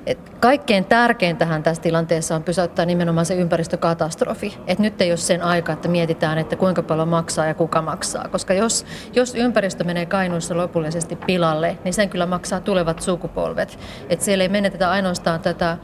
et 0.06 0.18
kaikkein 0.40 0.84
tärkeintähän 0.84 1.62
tässä 1.62 1.82
tilanteessa 1.82 2.36
on 2.36 2.42
pysäyttää 2.42 2.84
nimenomaan 2.84 3.26
se 3.26 3.34
ympäristökatastrofi. 3.34 4.58
Et 4.66 4.78
nyt 4.78 5.00
ei 5.00 5.10
ole 5.10 5.16
sen 5.16 5.42
aika, 5.42 5.72
että 5.72 5.88
mietitään, 5.88 6.38
että 6.38 6.56
kuinka 6.56 6.82
paljon 6.82 7.08
maksaa 7.08 7.46
ja 7.46 7.54
kuka 7.54 7.82
maksaa. 7.82 8.28
Koska 8.28 8.54
jos, 8.54 8.86
jos 9.14 9.34
ympäristö 9.34 9.84
menee 9.84 10.06
Kainuussa 10.06 10.56
lopullisesti 10.56 11.16
pilalle, 11.16 11.78
niin 11.84 11.94
sen 11.94 12.08
kyllä 12.08 12.26
maksaa 12.26 12.60
tulevat 12.60 13.02
sukupolvet. 13.02 13.78
Et 14.08 14.20
siellä 14.20 14.44
ei 14.44 14.48
menetetä 14.48 14.90
ainoastaan 14.90 15.40
tätä 15.40 15.78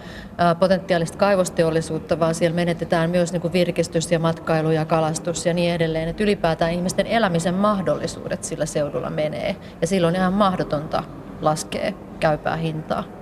potentiaalista 0.58 1.18
kaivosteollisuutta, 1.18 2.20
vaan 2.20 2.34
siellä 2.34 2.54
menetetään 2.56 3.10
myös 3.10 3.32
niin 3.32 3.40
kuin 3.40 3.52
virkistys 3.52 4.12
ja 4.12 4.18
matkailu 4.18 4.70
ja 4.70 4.84
kalastus 4.84 5.46
ja 5.46 5.54
niin 5.54 5.74
edelleen. 5.74 6.08
Et 6.08 6.20
ylipäätään 6.20 6.72
ihmisten 6.72 7.06
elämisen 7.06 7.54
mahdollisuudet 7.54 8.44
sillä 8.44 8.66
seudulla 8.66 9.10
menee. 9.10 9.56
Ja 9.80 9.86
silloin 9.86 10.16
ihan 10.16 10.32
mahdotonta 10.32 11.04
laskea 11.40 11.92
käypää 12.20 12.56
hintaa. 12.56 13.17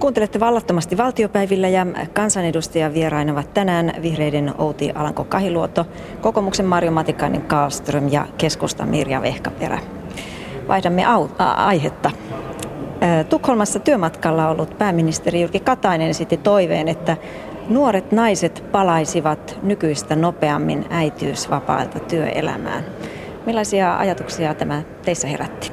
Kuuntelette 0.00 0.40
vallattomasti 0.40 0.96
valtiopäivillä 0.96 1.68
ja 1.68 1.86
kansanedustajan 2.12 2.94
vieraina 2.94 3.32
ovat 3.32 3.54
tänään 3.54 3.92
vihreiden 4.02 4.54
Outi 4.58 4.90
Alanko-Kahiluoto, 4.94 5.86
kokoomuksen 6.20 6.66
Marjo 6.66 6.90
Matikainen 6.90 7.42
Kaalström 7.42 8.08
ja 8.08 8.26
keskusta 8.38 8.86
Mirja 8.86 9.22
Vehkaperä. 9.22 9.78
Vaihdamme 10.68 11.02
au- 11.04 11.30
a- 11.38 11.66
aihetta. 11.66 12.10
Tukholmassa 13.28 13.78
työmatkalla 13.78 14.48
ollut 14.48 14.78
pääministeri 14.78 15.40
Jyrki 15.40 15.60
Katainen 15.60 16.10
esitti 16.10 16.36
toiveen, 16.36 16.88
että 16.88 17.16
nuoret 17.68 18.12
naiset 18.12 18.64
palaisivat 18.72 19.58
nykyistä 19.62 20.16
nopeammin 20.16 20.86
äitiysvapailta 20.90 22.00
työelämään. 22.00 22.84
Millaisia 23.46 23.96
ajatuksia 23.96 24.54
tämä 24.54 24.82
teissä 25.04 25.28
herätti? 25.28 25.69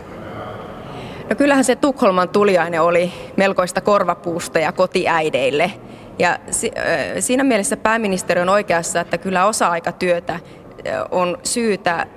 No 1.29 1.35
kyllähän 1.35 1.63
se 1.63 1.75
Tukholman 1.75 2.29
tuliainen 2.29 2.81
oli 2.81 3.13
melkoista 3.37 3.81
korvapuusta 3.81 4.59
ja 4.59 4.71
kotiäideille. 4.71 5.71
Ja 6.19 6.39
siinä 7.19 7.43
mielessä 7.43 7.77
pääministeri 7.77 8.41
on 8.41 8.49
oikeassa, 8.49 9.01
että 9.01 9.17
kyllä 9.17 9.45
osa-aikatyötä 9.45 10.39
on 11.11 11.37
syytä 11.43 12.07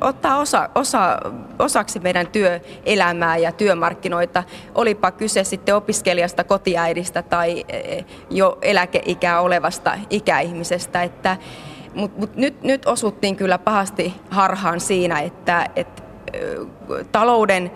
ottaa 0.00 0.38
osa, 0.38 0.68
osa, 0.74 1.18
osaksi 1.58 2.00
meidän 2.00 2.26
työelämää 2.26 3.36
ja 3.36 3.52
työmarkkinoita, 3.52 4.44
olipa 4.74 5.10
kyse 5.10 5.44
sitten 5.44 5.76
opiskelijasta, 5.76 6.44
kotiäidistä 6.44 7.22
tai 7.22 7.64
jo 8.30 8.58
eläkeikää 8.62 9.40
olevasta 9.40 9.98
ikäihmisestä. 10.10 11.02
Että, 11.02 11.36
Mutta 11.94 12.20
mut 12.20 12.36
nyt, 12.36 12.62
nyt 12.62 12.86
osuttiin 12.86 13.36
kyllä 13.36 13.58
pahasti 13.58 14.14
harhaan 14.30 14.80
siinä, 14.80 15.20
että, 15.20 15.66
että 15.76 16.02
talouden 17.12 17.70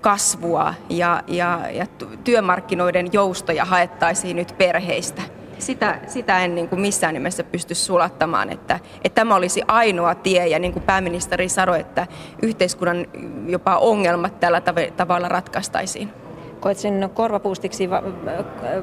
kasvua 0.00 0.74
ja, 0.88 1.22
ja, 1.26 1.60
ja 1.72 1.86
työmarkkinoiden 2.24 3.08
joustoja 3.12 3.64
haettaisiin 3.64 4.36
nyt 4.36 4.54
perheistä. 4.58 5.22
sitä, 5.58 6.00
sitä 6.06 6.38
en 6.38 6.54
niin 6.54 6.68
kuin 6.68 6.80
missään 6.80 7.14
nimessä 7.14 7.44
pysty 7.44 7.74
sulattamaan, 7.74 8.50
että, 8.50 8.80
että 9.04 9.14
tämä 9.14 9.34
olisi 9.34 9.62
ainoa 9.68 10.14
tie 10.14 10.46
ja 10.46 10.58
niin 10.58 10.72
kuin 10.72 10.82
pääministeri 10.82 11.48
sanoi, 11.48 11.80
että 11.80 12.06
yhteiskunnan 12.42 13.06
jopa 13.46 13.76
ongelmat 13.76 14.40
tällä 14.40 14.62
tavalla 14.96 15.28
ratkaistaisiin. 15.28 16.12
Koet 16.60 16.78
sen 16.78 17.10
korvapuustiksi, 17.14 17.90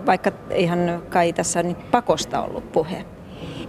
vaikka 0.06 0.32
ihan 0.56 1.04
kai 1.10 1.34
tässä 1.34 1.64
nyt 1.64 1.92
pakosta 1.92 2.42
ollut 2.42 2.72
puhe? 2.72 3.06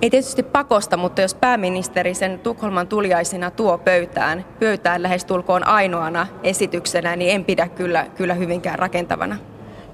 Ei 0.03 0.11
tietysti 0.11 0.43
pakosta, 0.43 0.97
mutta 0.97 1.21
jos 1.21 1.35
pääministeri 1.35 2.15
sen 2.15 2.39
Tukholman 2.39 2.89
tuliaisina 2.89 3.51
tuo 3.51 3.79
pöytään, 3.79 4.45
pöytään 4.61 5.03
lähes 5.03 5.25
tulkoon 5.25 5.67
ainoana 5.67 6.27
esityksenä, 6.43 7.17
niin 7.17 7.35
en 7.35 7.45
pidä 7.45 7.69
kyllä, 7.69 8.07
kyllä 8.17 8.35
hyvinkään 8.35 8.79
rakentavana. 8.79 9.37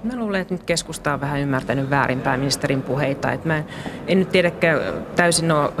Mä 0.03 0.15
luulen, 0.15 0.41
että 0.41 0.53
nyt 0.53 0.63
keskusta 0.63 1.13
on 1.13 1.21
vähän 1.21 1.39
ymmärtänyt 1.39 1.89
väärin 1.89 2.21
pääministerin 2.21 2.81
puheita. 2.81 3.31
Että 3.31 3.47
mä 3.47 3.63
en 4.07 4.19
nyt 4.19 4.29
tiedäkään 4.29 4.79
täysin 5.15 5.51
ole 5.51 5.71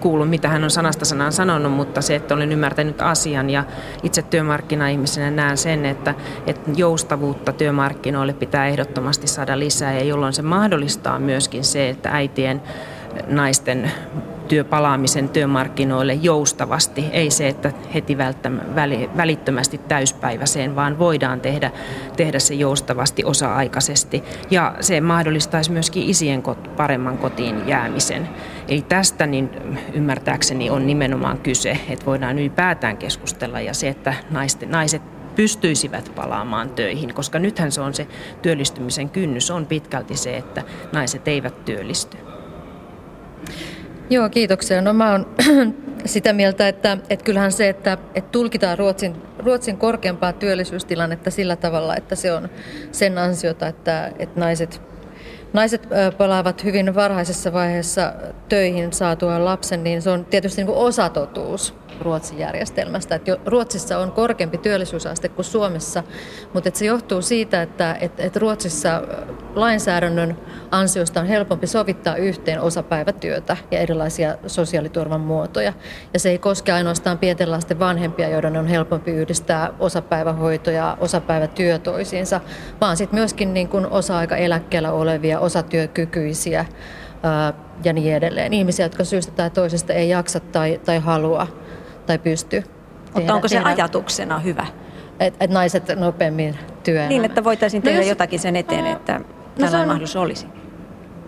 kuullut, 0.00 0.30
mitä 0.30 0.48
hän 0.48 0.64
on 0.64 0.70
sanasta 0.70 1.04
sanaan 1.04 1.32
sanonut, 1.32 1.72
mutta 1.72 2.02
se, 2.02 2.14
että 2.14 2.34
olen 2.34 2.52
ymmärtänyt 2.52 3.02
asian 3.02 3.50
ja 3.50 3.64
itse 4.02 4.22
työmarkkina-ihmisenä 4.22 5.30
näen 5.30 5.56
sen, 5.56 5.86
että, 5.86 6.14
että 6.46 6.70
joustavuutta 6.76 7.52
työmarkkinoille 7.52 8.32
pitää 8.32 8.66
ehdottomasti 8.66 9.26
saada 9.26 9.58
lisää 9.58 9.92
ja 9.92 10.04
jolloin 10.04 10.32
se 10.32 10.42
mahdollistaa 10.42 11.18
myöskin 11.18 11.64
se, 11.64 11.88
että 11.88 12.10
äitien 12.12 12.62
naisten 13.26 13.92
työpalaamisen 14.48 15.28
työmarkkinoille 15.28 16.14
joustavasti. 16.14 17.04
Ei 17.12 17.30
se, 17.30 17.48
että 17.48 17.72
heti 17.94 18.18
välittömästi 19.16 19.78
täyspäiväiseen, 19.78 20.76
vaan 20.76 20.98
voidaan 20.98 21.40
tehdä, 21.40 21.70
tehdä 22.16 22.38
se 22.38 22.54
joustavasti 22.54 23.24
osa-aikaisesti. 23.24 24.22
Ja 24.50 24.74
se 24.80 25.00
mahdollistaisi 25.00 25.72
myöskin 25.72 26.02
isien 26.02 26.42
paremman 26.76 27.18
kotiin 27.18 27.68
jäämisen. 27.68 28.28
Eli 28.68 28.82
tästä 28.82 29.26
niin 29.26 29.50
ymmärtääkseni 29.92 30.70
on 30.70 30.86
nimenomaan 30.86 31.38
kyse, 31.38 31.78
että 31.88 32.06
voidaan 32.06 32.38
ylipäätään 32.38 32.96
keskustella 32.96 33.60
ja 33.60 33.74
se, 33.74 33.88
että 33.88 34.14
naiset, 34.30 34.68
naiset 34.68 35.02
pystyisivät 35.36 36.12
palaamaan 36.14 36.70
töihin, 36.70 37.14
koska 37.14 37.38
nythän 37.38 37.72
se 37.72 37.80
on 37.80 37.94
se 37.94 38.06
työllistymisen 38.42 39.10
kynnys 39.10 39.50
on 39.50 39.66
pitkälti 39.66 40.16
se, 40.16 40.36
että 40.36 40.62
naiset 40.92 41.28
eivät 41.28 41.64
työllisty. 41.64 42.16
Joo, 44.10 44.28
kiitoksia. 44.28 44.82
No 44.82 44.92
mä 44.92 45.12
oon 45.12 45.26
sitä 46.04 46.32
mieltä, 46.32 46.68
että, 46.68 46.98
että 47.10 47.24
kyllähän 47.24 47.52
se, 47.52 47.68
että, 47.68 47.98
että 48.14 48.30
tulkitaan 48.30 48.78
Ruotsin, 48.78 49.16
Ruotsin 49.38 49.76
korkeampaa 49.76 50.32
työllisyystilannetta 50.32 51.30
sillä 51.30 51.56
tavalla, 51.56 51.96
että 51.96 52.14
se 52.14 52.32
on 52.32 52.48
sen 52.92 53.18
ansiota, 53.18 53.66
että, 53.66 54.12
että 54.18 54.40
naiset, 54.40 54.82
naiset 55.52 55.88
palaavat 56.18 56.64
hyvin 56.64 56.94
varhaisessa 56.94 57.52
vaiheessa 57.52 58.12
töihin 58.48 58.92
saatuaan 58.92 59.44
lapsen, 59.44 59.84
niin 59.84 60.02
se 60.02 60.10
on 60.10 60.24
tietysti 60.24 60.60
niin 60.60 60.66
kuin 60.66 60.78
osatotuus. 60.78 61.74
Ruotsin 62.00 62.38
järjestelmästä. 62.38 63.14
Että 63.14 63.36
Ruotsissa 63.46 63.98
on 63.98 64.12
korkeampi 64.12 64.58
työllisyysaste 64.58 65.28
kuin 65.28 65.44
Suomessa, 65.44 66.02
mutta 66.52 66.68
että 66.68 66.78
se 66.78 66.86
johtuu 66.86 67.22
siitä, 67.22 67.62
että, 67.62 67.96
että, 68.00 68.22
että 68.22 68.38
Ruotsissa 68.38 69.02
lainsäädännön 69.54 70.36
ansiosta 70.70 71.20
on 71.20 71.26
helpompi 71.26 71.66
sovittaa 71.66 72.16
yhteen 72.16 72.60
osapäivätyötä 72.60 73.56
ja 73.70 73.78
erilaisia 73.78 74.36
sosiaaliturvan 74.46 75.20
muotoja. 75.20 75.72
Ja 76.12 76.20
se 76.20 76.30
ei 76.30 76.38
koske 76.38 76.72
ainoastaan 76.72 77.18
pienten 77.18 77.50
lasten 77.50 77.78
vanhempia, 77.78 78.28
joiden 78.28 78.56
on 78.56 78.66
helpompi 78.66 79.10
yhdistää 79.10 79.70
osapäivähoito 79.78 80.70
ja 80.70 80.96
osapäivätyö 81.00 81.78
toisiinsa, 81.78 82.40
vaan 82.80 82.96
sitten 82.96 83.18
myöskin 83.18 83.54
niin 83.54 83.68
kuin 83.68 83.86
osa-aikaeläkkeellä 83.86 84.92
olevia, 84.92 85.40
osatyökykyisiä 85.40 86.64
ja 87.84 87.92
niin 87.92 88.14
edelleen. 88.14 88.52
Ihmisiä, 88.52 88.84
jotka 88.84 89.04
syystä 89.04 89.32
tai 89.32 89.50
toisesta 89.50 89.92
ei 89.92 90.08
jaksa 90.08 90.40
tai, 90.40 90.80
tai 90.84 90.98
halua 90.98 91.46
tai 92.06 92.18
pysty. 92.18 92.62
Mutta 93.04 93.20
tehdä, 93.20 93.34
onko 93.34 93.48
se 93.48 93.54
tehdä, 93.56 93.68
ajatuksena 93.68 94.38
hyvä? 94.38 94.66
Että 95.20 95.44
et 95.44 95.50
naiset 95.50 95.84
nopeammin 95.96 96.58
työelämään? 96.82 97.08
Niin, 97.08 97.24
että 97.24 97.44
voitaisiin 97.44 97.80
no 97.80 97.84
tehdä 97.84 97.98
no 97.98 98.02
jos, 98.02 98.08
jotakin 98.08 98.38
sen 98.38 98.56
eteen, 98.56 98.86
että 98.86 99.20
tällainen 99.54 99.80
on, 99.80 99.88
mahdollisuus 99.88 100.22
olisi. 100.22 100.46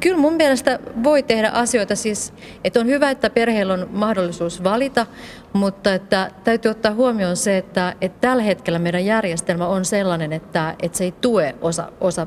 Kyllä 0.01 0.19
mun 0.19 0.33
mielestä 0.33 0.79
voi 1.05 1.23
tehdä 1.23 1.49
asioita 1.49 1.97
siis, 1.97 2.33
että 2.65 2.81
on 2.81 2.87
hyvä, 2.87 3.11
että 3.11 3.31
perheellä 3.31 3.73
on 3.73 3.89
mahdollisuus 3.93 4.65
valita, 4.65 5.07
mutta 5.53 5.95
että 5.95 6.31
täytyy 6.45 6.71
ottaa 6.71 6.93
huomioon 6.95 7.37
se, 7.37 7.57
että, 7.57 7.95
että 8.01 8.21
tällä 8.21 8.43
hetkellä 8.43 8.79
meidän 8.79 9.05
järjestelmä 9.05 9.67
on 9.67 9.85
sellainen, 9.85 10.33
että, 10.33 10.75
että 10.83 10.99
se 10.99 11.05
ei 11.05 11.13
tue 11.13 11.55
osa, 11.61 11.93
osa, 12.01 12.27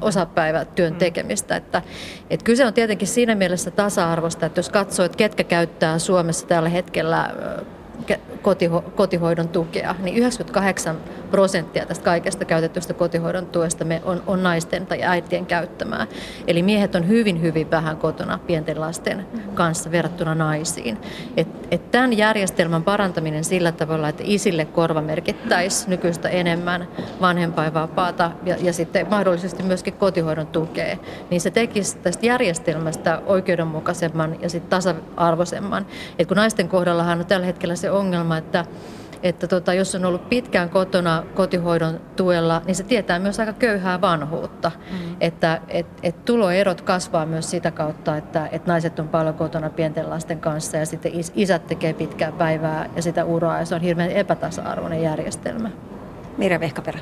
osapäivätyön 0.00 0.92
mm. 0.92 0.98
tekemistä. 0.98 1.56
Että, 1.56 1.82
että 2.30 2.44
kyse 2.44 2.66
on 2.66 2.74
tietenkin 2.74 3.08
siinä 3.08 3.34
mielessä 3.34 3.70
tasa-arvosta, 3.70 4.46
että 4.46 4.58
jos 4.58 4.68
katsoo, 4.68 5.06
että 5.06 5.18
ketkä 5.18 5.44
käyttää 5.44 5.98
Suomessa 5.98 6.46
tällä 6.46 6.68
hetkellä 6.68 7.34
kotiho- 8.42 8.90
kotihoidon 8.90 9.48
tukea, 9.48 9.94
niin 10.02 10.16
98 10.16 10.96
prosenttia 11.30 11.86
tästä 11.86 12.04
kaikesta 12.04 12.44
käytetystä 12.44 12.94
kotihoidon 12.94 13.46
tuesta 13.46 13.84
me 13.84 14.02
on, 14.04 14.22
on 14.26 14.42
naisten 14.42 14.86
tai 14.86 15.02
äitien 15.02 15.46
käyttämää. 15.46 16.06
Eli 16.46 16.62
miehet 16.62 16.94
on 16.94 17.08
hyvin, 17.08 17.42
hyvin 17.42 17.70
vähän 17.70 17.96
kotona 17.96 18.38
pienten 18.46 18.80
lasten 18.80 19.26
kanssa 19.54 19.90
verrattuna 19.90 20.34
naisiin. 20.34 20.98
Et, 21.36 21.48
et 21.70 21.90
tämän 21.90 22.18
järjestelmän 22.18 22.82
parantaminen 22.82 23.44
sillä 23.44 23.72
tavalla, 23.72 24.08
että 24.08 24.22
isille 24.26 24.64
korvamerkittäisiin 24.64 25.90
nykyistä 25.90 26.28
enemmän 26.28 26.88
vanhempainvapaata 27.20 28.30
ja, 28.44 28.56
ja 28.60 28.72
sitten 28.72 29.06
mahdollisesti 29.10 29.62
myöskin 29.62 29.94
kotihoidon 29.94 30.46
tukea, 30.46 30.96
niin 31.30 31.40
se 31.40 31.50
tekisi 31.50 31.96
tästä 31.96 32.26
järjestelmästä 32.26 33.22
oikeudenmukaisemman 33.26 34.36
ja 34.42 34.50
sitten 34.50 34.70
tasa-arvoisemman. 34.70 35.86
Et 36.18 36.28
kun 36.28 36.36
naisten 36.36 36.68
kohdallahan 36.68 37.18
on 37.18 37.26
tällä 37.26 37.46
hetkellä 37.46 37.76
se 37.76 37.90
ongelma, 37.90 38.29
että 38.38 38.64
että 39.22 39.46
tota, 39.46 39.74
jos 39.74 39.94
on 39.94 40.04
ollut 40.04 40.28
pitkään 40.28 40.70
kotona 40.70 41.22
kotihoidon 41.34 42.00
tuella, 42.16 42.62
niin 42.64 42.74
se 42.74 42.82
tietää 42.82 43.18
myös 43.18 43.40
aika 43.40 43.52
köyhää 43.52 44.00
vanhuutta. 44.00 44.72
Mm. 44.90 45.16
Että 45.20 45.60
et, 45.68 45.86
et 46.02 46.24
tuloerot 46.24 46.80
kasvaa 46.80 47.26
myös 47.26 47.50
sitä 47.50 47.70
kautta, 47.70 48.16
että 48.16 48.48
et 48.52 48.66
naiset 48.66 48.98
on 48.98 49.08
paljon 49.08 49.34
kotona 49.34 49.70
pienten 49.70 50.10
lasten 50.10 50.40
kanssa 50.40 50.76
ja 50.76 50.86
sitten 50.86 51.12
isät 51.34 51.66
tekee 51.66 51.92
pitkää 51.92 52.32
päivää 52.32 52.90
ja 52.96 53.02
sitä 53.02 53.24
uraa 53.24 53.58
ja 53.58 53.64
se 53.64 53.74
on 53.74 53.80
hirveän 53.80 54.10
epätasa-arvoinen 54.10 55.02
järjestelmä. 55.02 55.70
Mirja 56.36 56.60
Vehkaperä. 56.60 56.98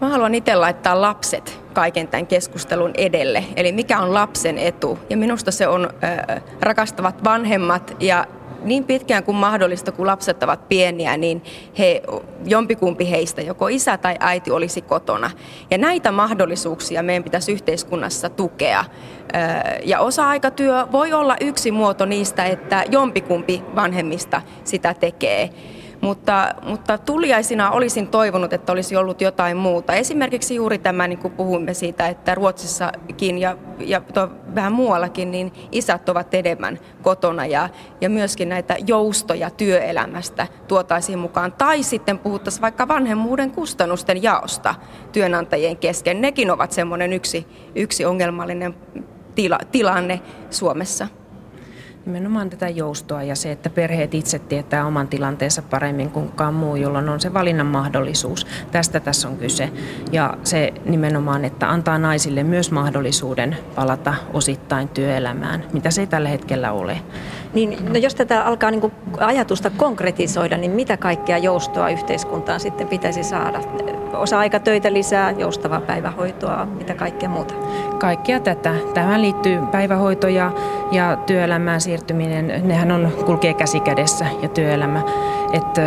Mä 0.00 0.08
haluan 0.08 0.34
itse 0.34 0.54
laittaa 0.54 1.00
lapset 1.00 1.60
kaiken 1.72 2.08
tämän 2.08 2.26
keskustelun 2.26 2.90
edelle. 2.96 3.44
Eli 3.56 3.72
mikä 3.72 4.00
on 4.00 4.14
lapsen 4.14 4.58
etu? 4.58 4.98
Ja 5.10 5.16
minusta 5.16 5.50
se 5.50 5.68
on 5.68 5.90
äh, 6.04 6.42
rakastavat 6.60 7.24
vanhemmat 7.24 7.96
ja 8.00 8.26
niin 8.64 8.84
pitkään 8.84 9.24
kuin 9.24 9.36
mahdollista, 9.36 9.92
kun 9.92 10.06
lapset 10.06 10.42
ovat 10.42 10.68
pieniä, 10.68 11.16
niin 11.16 11.42
he, 11.78 12.02
jompikumpi 12.46 13.10
heistä, 13.10 13.42
joko 13.42 13.68
isä 13.68 13.96
tai 13.96 14.16
äiti, 14.20 14.50
olisi 14.50 14.82
kotona. 14.82 15.30
Ja 15.70 15.78
näitä 15.78 16.12
mahdollisuuksia 16.12 17.02
meidän 17.02 17.24
pitäisi 17.24 17.52
yhteiskunnassa 17.52 18.28
tukea. 18.28 18.84
Ja 19.84 20.00
osa-aikatyö 20.00 20.86
voi 20.92 21.12
olla 21.12 21.36
yksi 21.40 21.70
muoto 21.70 22.04
niistä, 22.04 22.44
että 22.44 22.84
jompikumpi 22.90 23.62
vanhemmista 23.76 24.42
sitä 24.64 24.94
tekee. 24.94 25.50
Mutta, 26.00 26.54
mutta 26.62 26.98
tuliaisina 26.98 27.70
olisin 27.70 28.08
toivonut, 28.08 28.52
että 28.52 28.72
olisi 28.72 28.96
ollut 28.96 29.20
jotain 29.20 29.56
muuta. 29.56 29.94
Esimerkiksi 29.94 30.54
juuri 30.54 30.78
tämä, 30.78 31.08
niin 31.08 31.18
kuin 31.18 31.34
puhuimme 31.34 31.74
siitä, 31.74 32.08
että 32.08 32.34
Ruotsissakin 32.34 33.38
ja, 33.38 33.56
ja 33.78 34.00
to, 34.14 34.30
vähän 34.54 34.72
muuallakin, 34.72 35.30
niin 35.30 35.52
isät 35.72 36.08
ovat 36.08 36.34
enemmän 36.34 36.78
kotona 37.02 37.46
ja, 37.46 37.68
ja 38.00 38.10
myöskin 38.10 38.48
näitä 38.48 38.76
joustoja 38.86 39.50
työelämästä 39.50 40.46
tuotaisiin 40.68 41.18
mukaan. 41.18 41.52
Tai 41.52 41.82
sitten 41.82 42.18
puhuttaisiin 42.18 42.62
vaikka 42.62 42.88
vanhemmuuden 42.88 43.50
kustannusten 43.50 44.22
jaosta 44.22 44.74
työnantajien 45.12 45.76
kesken. 45.76 46.20
Nekin 46.20 46.50
ovat 46.50 46.72
semmoinen 46.72 47.12
yksi, 47.12 47.46
yksi 47.74 48.04
ongelmallinen 48.04 48.74
tila, 49.34 49.58
tilanne 49.72 50.20
Suomessa. 50.50 51.19
Nimenomaan 52.06 52.50
tätä 52.50 52.68
joustoa 52.68 53.22
ja 53.22 53.36
se, 53.36 53.52
että 53.52 53.70
perheet 53.70 54.14
itse 54.14 54.38
tietää 54.38 54.86
oman 54.86 55.08
tilanteensa 55.08 55.62
paremmin 55.62 56.10
kuin 56.10 56.28
kukaan 56.28 56.54
muu, 56.54 56.76
jolloin 56.76 57.08
on 57.08 57.20
se 57.20 57.34
valinnan 57.34 57.66
mahdollisuus. 57.66 58.46
Tästä 58.70 59.00
tässä 59.00 59.28
on 59.28 59.36
kyse. 59.36 59.70
Ja 60.12 60.36
se 60.44 60.72
nimenomaan, 60.84 61.44
että 61.44 61.70
antaa 61.70 61.98
naisille 61.98 62.42
myös 62.42 62.70
mahdollisuuden 62.70 63.56
palata 63.74 64.14
osittain 64.32 64.88
työelämään, 64.88 65.64
mitä 65.72 65.90
se 65.90 66.00
ei 66.00 66.06
tällä 66.06 66.28
hetkellä 66.28 66.72
ole. 66.72 67.00
Niin, 67.54 67.92
no 67.92 67.98
jos 67.98 68.14
tätä 68.14 68.44
alkaa 68.44 68.70
niin 68.70 68.92
ajatusta 69.18 69.70
konkretisoida, 69.76 70.56
niin 70.56 70.70
mitä 70.70 70.96
kaikkea 70.96 71.38
joustoa 71.38 71.90
yhteiskuntaan 71.90 72.60
sitten 72.60 72.88
pitäisi 72.88 73.22
saada? 73.22 73.60
Osa-aikatöitä 74.12 74.92
lisää, 74.92 75.30
joustavaa 75.30 75.80
päivähoitoa, 75.80 76.66
mitä 76.66 76.94
kaikkea 76.94 77.28
muuta? 77.28 77.54
Kaikkea 77.98 78.40
tätä. 78.40 78.74
Tähän 78.94 79.22
liittyy 79.22 79.60
päivähoito 79.70 80.28
ja, 80.28 80.52
ja 80.92 81.16
työelämään 81.26 81.80
siirtyminen. 81.80 82.68
Nehän 82.68 82.92
on, 82.92 83.12
kulkee 83.26 83.54
käsi 83.54 83.80
kädessä 83.80 84.26
ja 84.42 84.48
työelämä. 84.48 85.02
Että 85.52 85.82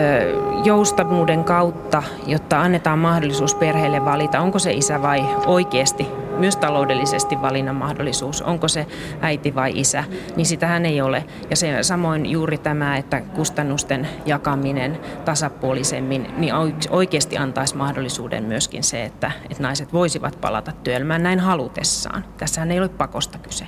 joustavuuden 0.64 1.44
kautta, 1.44 2.04
jotta 2.28 2.62
annetaan 2.62 3.00
mahdollisuus 3.00 3.56
perheelle 3.56 4.06
valita, 4.06 4.40
onko 4.40 4.60
se 4.60 4.72
isä 4.72 5.02
vai 5.02 5.26
oikeasti 5.46 6.23
myös 6.38 6.56
taloudellisesti 6.56 7.42
valinnan 7.42 7.76
mahdollisuus, 7.76 8.42
onko 8.42 8.68
se 8.68 8.88
äiti 9.22 9.56
vai 9.56 9.72
isä, 9.76 10.04
niin 10.36 10.46
sitähän 10.46 10.86
ei 10.86 11.02
ole. 11.02 11.26
Ja 11.50 11.56
se, 11.56 11.84
samoin 11.84 12.26
juuri 12.26 12.58
tämä, 12.58 12.98
että 12.98 13.22
kustannusten 13.22 14.08
jakaminen 14.26 15.00
tasapuolisemmin, 15.26 16.28
niin 16.38 16.54
oikeasti 16.90 17.38
antaisi 17.38 17.76
mahdollisuuden 17.76 18.44
myöskin 18.44 18.84
se, 18.84 19.04
että, 19.04 19.32
että 19.50 19.64
naiset 19.64 19.94
voisivat 19.94 20.42
palata 20.42 20.72
työelämään 20.72 21.24
näin 21.24 21.40
halutessaan. 21.40 22.26
Tässähän 22.38 22.72
ei 22.72 22.80
ole 22.80 22.90
pakosta 22.90 23.38
kyse. 23.38 23.68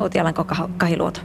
Outi 0.00 0.20
Alanko-Kahiluoto. 0.20 1.20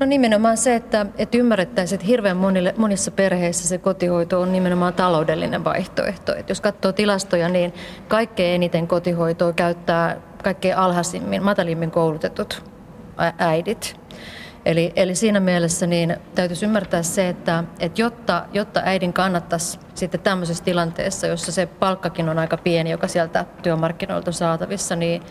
No 0.00 0.06
nimenomaan 0.06 0.56
se, 0.56 0.74
että, 0.74 1.06
että 1.18 1.38
ymmärrettäisiin, 1.38 1.96
että 1.96 2.06
hirveän 2.06 2.36
monille, 2.36 2.74
monissa 2.76 3.10
perheissä 3.10 3.68
se 3.68 3.78
kotihoito 3.78 4.40
on 4.40 4.52
nimenomaan 4.52 4.94
taloudellinen 4.94 5.64
vaihtoehto. 5.64 6.34
Että 6.34 6.50
jos 6.50 6.60
katsoo 6.60 6.92
tilastoja, 6.92 7.48
niin 7.48 7.74
kaikkein 8.08 8.54
eniten 8.54 8.88
kotihoitoa 8.88 9.52
käyttää 9.52 10.16
kaikkein 10.42 10.76
alhaisimmin, 10.76 11.42
matalimmin 11.42 11.90
koulutetut 11.90 12.62
äidit. 13.38 14.00
Eli, 14.64 14.92
eli 14.96 15.14
siinä 15.14 15.40
mielessä 15.40 15.86
niin 15.86 16.16
täytyisi 16.34 16.66
ymmärtää 16.66 17.02
se, 17.02 17.28
että, 17.28 17.64
että 17.80 18.02
jotta, 18.02 18.44
jotta 18.52 18.80
äidin 18.84 19.12
kannattaisi 19.12 19.78
sitten 19.98 20.20
tämmöisessä 20.20 20.64
tilanteessa, 20.64 21.26
jossa 21.26 21.52
se 21.52 21.66
palkkakin 21.66 22.28
on 22.28 22.38
aika 22.38 22.56
pieni, 22.56 22.90
joka 22.90 23.08
sieltä 23.08 23.44
työmarkkinoilta 23.62 24.28
on 24.28 24.32
saatavissa, 24.32 24.96
niin 24.96 25.22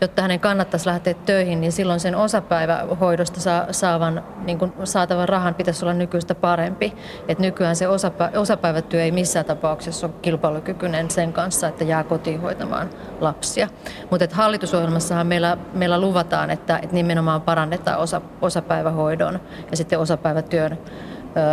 jotta 0.00 0.22
hänen 0.22 0.40
kannattaisi 0.40 0.86
lähteä 0.86 1.14
töihin, 1.14 1.60
niin 1.60 1.72
silloin 1.72 2.00
sen 2.00 2.16
osapäivähoidosta 2.16 3.40
saavan, 3.70 4.24
niin 4.44 4.58
kuin 4.58 4.72
saatavan 4.84 5.28
rahan 5.28 5.54
pitäisi 5.54 5.84
olla 5.84 5.94
nykyistä 5.94 6.34
parempi. 6.34 6.92
Et 7.28 7.38
nykyään 7.38 7.76
se 7.76 7.88
osapä, 7.88 8.30
osapäivätyö 8.36 9.02
ei 9.02 9.10
missään 9.10 9.46
tapauksessa 9.46 10.06
ole 10.06 10.14
kilpailukykyinen 10.22 11.10
sen 11.10 11.32
kanssa, 11.32 11.68
että 11.68 11.84
jää 11.84 12.04
kotiin 12.04 12.40
hoitamaan 12.40 12.90
lapsia. 13.20 13.68
Mutta 14.10 14.26
hallitusohjelmassahan 14.32 15.26
meillä, 15.26 15.56
meillä 15.72 16.00
luvataan, 16.00 16.50
että, 16.50 16.76
että 16.76 16.94
nimenomaan 16.94 17.42
parannetaan 17.42 17.98
osa, 17.98 18.20
osapäivähoidon 18.40 19.40
ja 19.70 19.76
sitten 19.76 19.98
osapäivätyön 19.98 20.78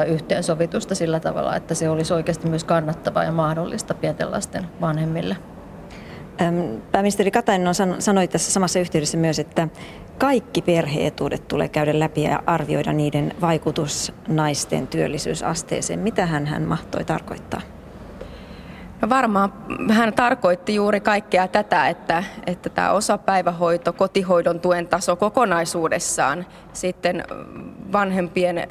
yhteensovitusta 0.08 0.96
sillä 0.96 1.20
tavalla, 1.20 1.56
että 1.56 1.76
se 1.76 1.90
olisi 1.90 2.14
oikeasti 2.14 2.50
myös 2.50 2.64
kannattavaa 2.64 3.24
ja 3.24 3.32
mahdollista 3.32 3.94
pienten 3.94 4.32
lasten 4.32 4.66
vanhemmille. 4.82 5.38
Pääministeri 6.92 7.32
Katainen 7.32 7.68
on 7.68 7.76
sanoi 8.00 8.28
tässä 8.28 8.52
samassa 8.52 8.80
yhteydessä 8.80 9.18
myös, 9.18 9.40
että 9.40 9.68
kaikki 10.18 10.62
perheetuudet 10.62 11.48
tulee 11.48 11.70
käydä 11.70 12.00
läpi 12.00 12.24
ja 12.24 12.44
arvioida 12.46 12.94
niiden 12.94 13.34
vaikutus 13.42 14.14
naisten 14.28 14.88
työllisyysasteeseen. 14.88 16.00
Mitä 16.00 16.26
hän, 16.26 16.46
hän 16.48 16.62
mahtoi 16.62 17.06
tarkoittaa? 17.06 17.62
No 19.02 19.10
varmaan 19.10 19.54
hän 19.90 20.14
tarkoitti 20.14 20.76
juuri 20.76 21.00
kaikkea 21.00 21.48
tätä, 21.48 21.88
että, 21.88 22.24
että 22.48 22.70
tämä 22.70 22.92
osapäivähoito, 22.92 23.94
kotihoidon 23.94 24.60
tuen 24.60 24.88
taso 24.88 25.16
kokonaisuudessaan, 25.16 26.46
sitten 26.74 27.24
vanhempien 27.92 28.68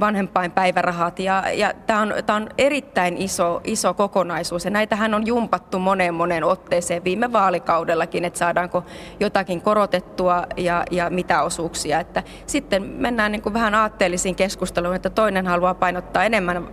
vanhempainpäivärahat 0.00 1.18
ja, 1.18 1.44
ja 1.52 1.72
tämä 1.86 2.00
on, 2.00 2.14
on 2.36 2.48
erittäin 2.58 3.16
iso, 3.16 3.60
iso 3.64 3.94
kokonaisuus 3.94 4.64
ja 4.64 4.70
näitähän 4.70 5.14
on 5.14 5.26
jumpattu 5.26 5.78
moneen 5.78 6.14
moneen 6.14 6.44
otteeseen 6.44 7.04
viime 7.04 7.32
vaalikaudellakin, 7.32 8.24
että 8.24 8.38
saadaanko 8.38 8.84
jotakin 9.20 9.62
korotettua 9.62 10.46
ja, 10.56 10.84
ja 10.90 11.10
mitä 11.10 11.42
osuuksia. 11.42 12.00
Että 12.00 12.22
sitten 12.46 12.82
mennään 12.82 13.32
niin 13.32 13.42
kuin 13.42 13.52
vähän 13.52 13.74
aatteellisiin 13.74 14.34
keskusteluun, 14.34 14.94
että 14.94 15.10
toinen 15.10 15.46
haluaa 15.46 15.74
painottaa 15.74 16.24
enemmän 16.24 16.68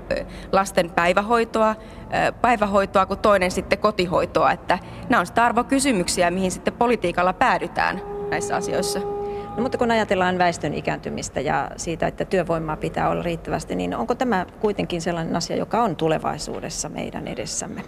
lasten 0.52 0.90
päivähoitoa, 0.90 1.76
päivähoitoa 2.42 3.06
kuin 3.06 3.20
toinen 3.20 3.52
sitten 3.52 3.80
kotihoitoa. 3.80 4.52
Että 4.52 4.80
nämä 5.10 5.20
on 5.20 5.26
sitä 5.26 5.46
arvokysymyksiä, 5.46 6.32
mihin 6.32 6.52
sitten 6.52 6.74
politiikalla 6.74 7.34
päädytään 7.34 8.02
näissä 8.30 8.56
asioissa. 8.56 9.17
No, 9.58 9.64
mutta 9.64 9.78
kun 9.78 9.92
ajatellaan 9.92 10.38
väestön 10.38 10.74
ikääntymistä 10.74 11.42
ja 11.42 11.72
siitä, 11.78 12.08
että 12.08 12.26
työvoimaa 12.26 12.78
pitää 12.78 13.10
olla 13.10 13.24
riittävästi, 13.24 13.76
niin 13.76 13.96
onko 13.96 14.16
tämä 14.16 14.46
kuitenkin 14.60 15.02
sellainen 15.02 15.36
asia, 15.36 15.56
joka 15.56 15.84
on 15.84 15.96
tulevaisuudessa 15.96 16.90
meidän 16.90 17.28
edessämme? 17.28 17.84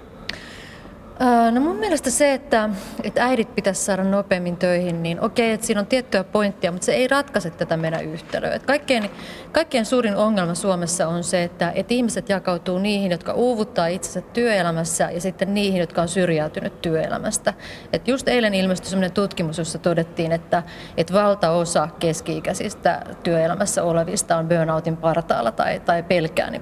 No 1.51 1.61
mun 1.61 1.75
mielestä 1.75 2.09
se, 2.09 2.33
että, 2.33 2.69
että 3.03 3.25
äidit 3.25 3.55
pitäisi 3.55 3.83
saada 3.83 4.03
nopeammin 4.03 4.57
töihin, 4.57 5.03
niin 5.03 5.21
okei, 5.21 5.51
että 5.51 5.65
siinä 5.65 5.79
on 5.79 5.87
tiettyä 5.87 6.23
pointtia, 6.23 6.71
mutta 6.71 6.85
se 6.85 6.93
ei 6.93 7.07
ratkaise 7.07 7.49
tätä 7.49 7.77
meidän 7.77 8.05
yhtälöä. 8.05 8.53
Että 8.53 8.65
kaikkein, 8.65 9.09
kaikkein 9.51 9.85
suurin 9.85 10.15
ongelma 10.15 10.55
Suomessa 10.55 11.07
on 11.07 11.23
se, 11.23 11.43
että, 11.43 11.71
että 11.75 11.93
ihmiset 11.93 12.29
jakautuu 12.29 12.79
niihin, 12.79 13.11
jotka 13.11 13.33
uuvuttaa 13.33 13.87
itsensä 13.87 14.21
työelämässä 14.21 15.09
ja 15.11 15.21
sitten 15.21 15.53
niihin, 15.53 15.79
jotka 15.79 16.01
on 16.01 16.07
syrjäytynyt 16.07 16.81
työelämästä. 16.81 17.53
Että 17.93 18.11
just 18.11 18.27
eilen 18.27 18.53
ilmestyi 18.53 18.89
sellainen 18.89 19.11
tutkimus, 19.11 19.57
jossa 19.57 19.77
todettiin, 19.77 20.31
että, 20.31 20.63
että 20.97 21.13
valtaosa 21.13 21.89
keski-ikäisistä 21.99 23.01
työelämässä 23.23 23.83
olevista 23.83 24.37
on 24.37 24.47
burnoutin 24.47 24.97
partaalla 24.97 25.51
tai, 25.51 25.79
tai 25.79 26.03
pelkää 26.03 26.49
niin 26.49 26.61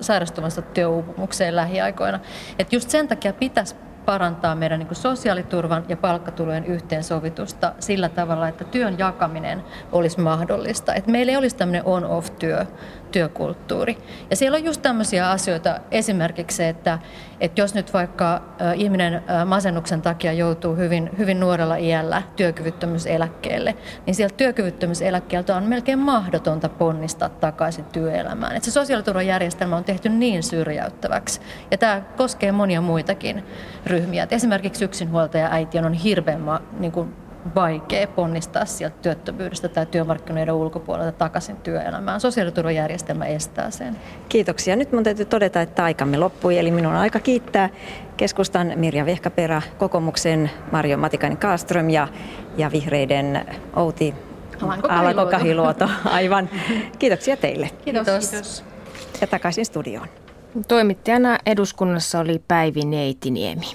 sairastuvasta 0.00 0.62
työuupumukseen 0.62 1.56
lähiaikoina. 1.56 2.20
Että 2.58 2.76
just 2.76 2.90
sen 2.90 3.08
takia 3.08 3.32
pitäisi 3.32 3.69
parantaa 4.10 4.54
meidän 4.54 4.78
niin 4.78 4.94
sosiaaliturvan 4.94 5.84
ja 5.88 5.96
palkkatulojen 5.96 6.64
yhteensovitusta 6.64 7.72
sillä 7.78 8.08
tavalla, 8.08 8.48
että 8.48 8.64
työn 8.64 8.98
jakaminen 8.98 9.62
olisi 9.92 10.20
mahdollista. 10.20 10.94
Että 10.94 11.10
meillä 11.10 11.30
ei 11.30 11.36
olisi 11.36 11.56
tämmöinen 11.56 11.84
on-off-työ, 11.84 12.66
työkulttuuri. 13.12 13.98
Ja 14.30 14.36
siellä 14.36 14.56
on 14.56 14.64
just 14.64 14.82
tämmöisiä 14.82 15.30
asioita, 15.30 15.80
esimerkiksi 15.90 16.56
se, 16.56 16.68
että, 16.68 16.98
että 17.40 17.60
jos 17.60 17.74
nyt 17.74 17.92
vaikka 17.92 18.42
ihminen 18.74 19.22
masennuksen 19.46 20.02
takia 20.02 20.32
joutuu 20.32 20.76
hyvin, 20.76 21.10
hyvin 21.18 21.40
nuorella 21.40 21.76
iällä 21.76 22.22
työkyvyttömyyseläkkeelle, 22.36 23.74
niin 24.06 24.14
sieltä 24.14 24.34
työkyvyttömyyseläkkeeltä 24.36 25.56
on 25.56 25.64
melkein 25.64 25.98
mahdotonta 25.98 26.68
ponnistaa 26.68 27.28
takaisin 27.28 27.84
työelämään. 27.84 28.56
Että 28.56 28.64
se 28.64 28.70
sosiaaliturvajärjestelmä 28.70 29.76
on 29.76 29.84
tehty 29.84 30.08
niin 30.08 30.42
syrjäyttäväksi. 30.42 31.40
Ja 31.70 31.78
tämä 31.78 32.02
koskee 32.16 32.52
monia 32.52 32.80
muitakin 32.80 33.44
ryhmiä. 33.86 34.22
Et 34.22 34.32
esimerkiksi 34.32 34.84
yksinhuoltaja 34.84 35.48
äiti 35.50 35.78
on 35.78 35.92
hirveän 35.92 36.42
niin 36.78 36.92
kuin 36.92 37.14
vaikea 37.54 38.06
ponnistaa 38.06 38.64
sieltä 38.64 38.96
työttömyydestä 39.02 39.68
tai 39.68 39.86
työmarkkinoiden 39.86 40.54
ulkopuolelta 40.54 41.12
takaisin 41.12 41.56
työelämään. 41.56 42.20
Sosiaaliturvajärjestelmä 42.20 43.24
estää 43.24 43.70
sen. 43.70 43.96
Kiitoksia. 44.28 44.76
Nyt 44.76 44.92
mun 44.92 45.02
täytyy 45.02 45.24
todeta, 45.24 45.62
että 45.62 45.84
aikamme 45.84 46.16
loppui, 46.16 46.58
eli 46.58 46.70
minun 46.70 46.92
on 46.92 46.98
aika 46.98 47.20
kiittää 47.20 47.68
keskustan 48.16 48.72
Mirja 48.76 49.06
Vehkaperä, 49.06 49.62
kokoomuksen 49.78 50.50
Marjo 50.72 50.96
Matikainen 50.96 51.38
Kaaström 51.38 51.90
ja, 51.90 52.08
ja 52.56 52.70
vihreiden 52.72 53.46
Outi 53.76 54.14
Alanko 54.88 55.26
Kahiluoto. 55.26 55.88
Aivan. 56.04 56.50
Kiitoksia 56.98 57.36
teille. 57.36 57.70
Kiitos. 57.84 58.30
Kiitos. 58.30 58.64
Ja 59.20 59.26
takaisin 59.26 59.66
studioon. 59.66 60.08
Toimittajana 60.68 61.38
eduskunnassa 61.46 62.18
oli 62.20 62.42
Päivi 62.48 62.84
Neitiniemi. 62.84 63.66